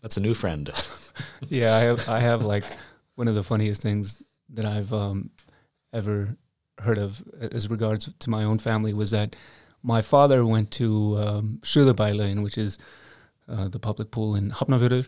that's 0.00 0.16
a 0.16 0.20
new 0.22 0.32
friend. 0.32 0.70
yeah, 1.50 1.76
I 1.76 1.80
have, 1.80 2.08
I 2.08 2.20
have 2.20 2.42
like 2.42 2.64
one 3.14 3.28
of 3.28 3.34
the 3.34 3.44
funniest 3.44 3.82
things 3.82 4.22
that 4.54 4.64
I've 4.64 4.92
um, 4.94 5.28
ever 5.92 6.36
heard 6.80 6.96
of 6.96 7.22
as 7.42 7.68
regards 7.68 8.08
to 8.20 8.30
my 8.30 8.42
own 8.42 8.58
family 8.58 8.94
was 8.94 9.10
that 9.10 9.36
my 9.82 10.02
father 10.02 10.44
went 10.44 10.70
to 10.72 11.18
um, 11.18 11.60
which 12.42 12.58
is 12.58 12.78
uh, 13.48 13.68
the 13.68 13.78
public 13.78 14.10
pool 14.10 14.34
in 14.34 14.50
Hafnarfjörður, 14.50 15.06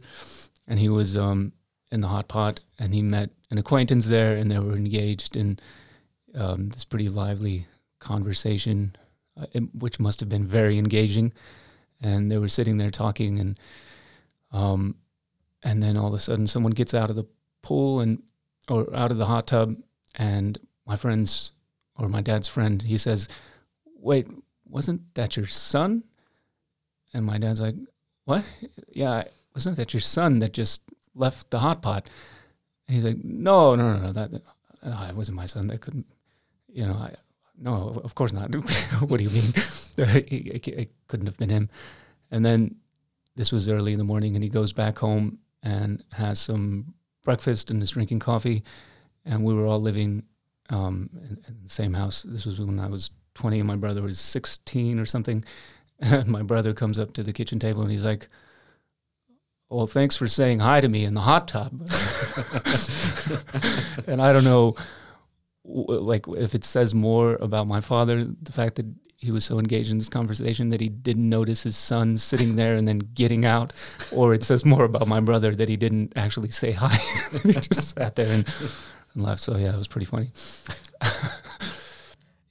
and 0.67 0.79
he 0.79 0.89
was 0.89 1.17
um, 1.17 1.53
in 1.91 2.01
the 2.01 2.09
hot 2.09 2.29
pot, 2.29 2.61
and 2.79 2.95
he 2.95 3.03
met 3.03 3.31
an 3.51 3.59
acquaintance 3.59 4.07
there, 4.07 4.37
and 4.37 4.51
they 4.51 4.59
were 4.59 4.77
engaged 4.77 5.37
in 5.37 5.59
um, 6.35 6.71
this 6.71 6.85
pretty 6.85 7.09
lively 7.09 7.67
conversation, 7.99 8.97
uh, 9.37 9.47
which 9.75 10.01
must 10.01 10.21
have 10.21 10.29
been 10.29 10.47
very 10.47 10.79
engaging. 10.79 11.33
And 12.01 12.31
they 12.31 12.39
were 12.39 12.49
sitting 12.49 12.79
there 12.79 12.91
talking, 12.91 13.39
and 13.39 13.61
um, 14.51 14.97
and 15.63 15.83
then 15.83 15.97
all 15.97 16.09
of 16.09 16.15
a 16.15 16.19
sudden 16.19 16.47
someone 16.47 16.73
gets 16.73 16.95
out 16.95 17.11
of 17.11 17.17
the 17.17 17.27
pool 17.63 18.01
and 18.01 18.23
or 18.69 18.95
out 18.95 19.11
of 19.11 19.19
the 19.19 19.27
hot 19.27 19.47
tub 19.47 19.77
and 20.15 20.59
my 20.87 20.97
friend's 20.97 21.53
or 21.97 22.09
my 22.09 22.21
dad's 22.21 22.49
friend 22.49 22.83
he 22.83 22.99
says 22.99 23.29
wait 23.97 24.27
wasn't 24.73 25.15
that 25.15 25.37
your 25.37 25.47
son? 25.47 26.05
And 27.15 27.27
my 27.27 27.39
dad's 27.39 27.61
like 27.61 27.77
what? 28.25 28.45
Yeah 28.89 29.25
wasn't 29.55 29.77
that 29.77 29.93
your 29.93 30.01
son 30.01 30.39
that 30.39 30.53
just 30.53 30.83
left 31.15 31.51
the 31.51 31.59
hot 31.59 31.83
pot? 31.83 32.09
And 32.89 32.95
he's 32.97 33.05
like 33.05 33.23
no 33.23 33.75
no 33.75 33.93
no 33.95 34.07
no 34.07 34.13
that 34.13 34.31
uh, 34.83 35.07
it 35.11 35.17
wasn't 35.17 35.37
my 35.37 35.47
son. 35.47 35.67
That 35.67 35.81
couldn't 35.81 36.07
you 36.69 36.87
know 36.87 36.95
i 36.95 37.15
no 37.59 38.01
of 38.03 38.15
course 38.15 38.33
not. 38.33 38.55
What 39.09 39.19
do 39.19 39.25
you 39.25 39.31
mean? 39.31 39.53
It, 39.95 40.33
it, 40.33 40.69
it 40.69 40.93
couldn't 41.07 41.27
have 41.27 41.37
been 41.37 41.51
him. 41.51 41.69
And 42.31 42.43
then 42.47 42.77
this 43.37 43.53
was 43.53 43.69
early 43.69 43.93
in 43.93 43.99
the 43.99 44.05
morning 44.05 44.35
and 44.35 44.43
he 44.43 44.49
goes 44.49 44.73
back 44.73 44.99
home 44.99 45.39
and 45.63 46.03
has 46.13 46.41
some 46.41 46.95
breakfast 47.23 47.71
and 47.71 47.83
is 47.83 47.91
drinking 47.91 48.21
coffee. 48.21 48.63
And 49.27 49.45
we 49.45 49.53
were 49.53 49.67
all 49.67 49.81
living 49.81 50.23
um, 50.71 51.11
in, 51.13 51.39
in 51.47 51.59
the 51.63 51.69
same 51.69 51.93
house. 51.93 52.23
This 52.23 52.47
was 52.47 52.59
when 52.59 52.81
i 52.81 52.89
was 52.89 53.11
20 53.35 53.61
and 53.61 53.66
my 53.66 53.77
brother 53.77 54.03
was 54.03 54.21
16 54.21 54.99
or 54.99 55.07
something 55.07 55.45
and 56.01 56.29
my 56.29 56.42
brother 56.42 56.75
comes 56.75 56.99
up 56.99 57.12
to 57.12 57.23
the 57.23 57.33
kitchen 57.33 57.59
table 57.59 57.83
and 57.83 57.90
he's 57.90 58.05
like 58.05 58.29
well 59.71 59.87
thanks 59.87 60.16
for 60.16 60.29
saying 60.29 60.61
hi 60.61 60.81
to 60.81 60.88
me 60.88 61.05
in 61.05 61.14
the 61.14 61.23
hot 61.23 61.49
tub 61.49 61.73
and 64.07 64.21
i 64.21 64.33
don't 64.33 64.45
know 64.45 64.77
like 65.64 66.27
if 66.29 66.55
it 66.55 66.64
says 66.64 66.95
more 66.95 67.37
about 67.37 67.66
my 67.66 67.81
father 67.81 68.25
the 68.25 68.53
fact 68.53 68.75
that 68.75 68.87
he 69.23 69.31
was 69.31 69.45
so 69.45 69.61
engaged 69.61 69.90
in 69.90 69.99
this 69.99 70.09
conversation 70.09 70.71
that 70.71 70.81
he 70.81 70.88
didn't 70.88 71.29
notice 71.29 71.62
his 71.62 71.77
son 71.77 72.16
sitting 72.16 72.57
there 72.57 72.75
and 72.75 72.88
then 72.88 72.99
getting 72.99 73.45
out, 73.45 73.73
or 74.11 74.35
it 74.35 74.42
says 74.42 74.64
more 74.64 74.83
about 74.83 75.07
my 75.07 75.21
brother 75.21 75.55
that 75.55 75.68
he 75.68 75.77
didn't 75.77 76.12
actually 76.16 76.51
say 76.51 76.73
hi. 76.73 76.97
he 77.45 77.53
just 77.53 77.95
sat 77.95 78.16
there 78.16 78.33
and, 78.33 78.45
and 79.14 79.23
left. 79.23 79.40
So 79.40 79.57
yeah, 79.57 79.75
it 79.75 79.79
was 79.79 79.87
pretty 79.87 80.07
funny. 80.07 80.33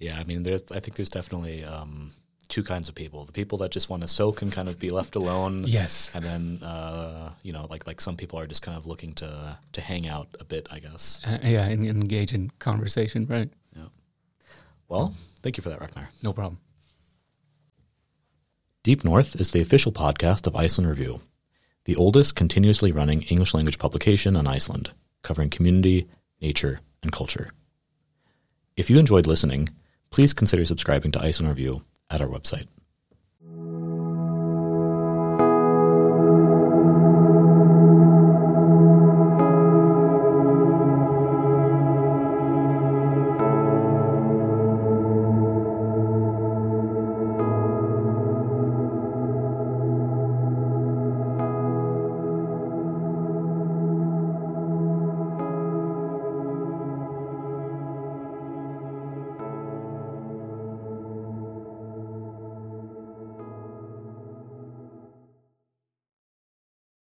Yeah, 0.01 0.17
I 0.19 0.23
mean, 0.25 0.43
there's, 0.43 0.63
I 0.71 0.79
think 0.81 0.95
there's 0.97 1.09
definitely 1.09 1.63
um, 1.63 2.11
two 2.49 2.63
kinds 2.63 2.89
of 2.89 2.95
people: 2.95 3.23
the 3.25 3.31
people 3.31 3.57
that 3.59 3.71
just 3.71 3.89
want 3.89 4.01
to 4.03 4.07
soak 4.09 4.41
and 4.41 4.51
kind 4.51 4.67
of 4.67 4.79
be 4.79 4.89
left 4.89 5.15
alone, 5.15 5.63
Yes. 5.67 6.11
and 6.15 6.25
then 6.25 6.59
uh, 6.63 7.31
you 7.43 7.53
know, 7.53 7.67
like 7.69 7.85
like 7.87 8.01
some 8.01 8.17
people 8.17 8.39
are 8.39 8.47
just 8.47 8.61
kind 8.63 8.77
of 8.77 8.85
looking 8.87 9.13
to 9.13 9.57
to 9.73 9.81
hang 9.81 10.07
out 10.07 10.27
a 10.39 10.43
bit, 10.43 10.67
I 10.71 10.79
guess. 10.79 11.21
Uh, 11.25 11.37
yeah, 11.43 11.65
and 11.65 11.85
engage 11.87 12.33
in 12.33 12.49
conversation. 12.59 13.25
Right. 13.27 13.49
Yeah. 13.75 13.89
Well, 14.89 15.13
thank 15.43 15.55
you 15.57 15.61
for 15.63 15.69
that, 15.69 15.79
Ragnar. 15.79 16.09
No 16.23 16.33
problem. 16.33 16.57
Deep 18.83 19.03
North 19.05 19.35
is 19.39 19.51
the 19.51 19.61
official 19.61 19.91
podcast 19.91 20.47
of 20.47 20.55
Iceland 20.55 20.89
Review, 20.89 21.21
the 21.85 21.95
oldest 21.95 22.35
continuously 22.35 22.91
running 22.91 23.21
English 23.23 23.53
language 23.53 23.77
publication 23.77 24.35
on 24.35 24.47
Iceland, 24.47 24.91
covering 25.21 25.51
community, 25.51 26.07
nature, 26.41 26.79
and 27.03 27.11
culture. 27.11 27.51
If 28.75 28.89
you 28.89 28.97
enjoyed 28.97 29.27
listening, 29.27 29.69
please 30.11 30.33
consider 30.33 30.65
subscribing 30.65 31.11
to 31.13 31.21
Iceland 31.21 31.49
Review 31.49 31.83
at 32.09 32.21
our 32.21 32.27
website. 32.27 32.67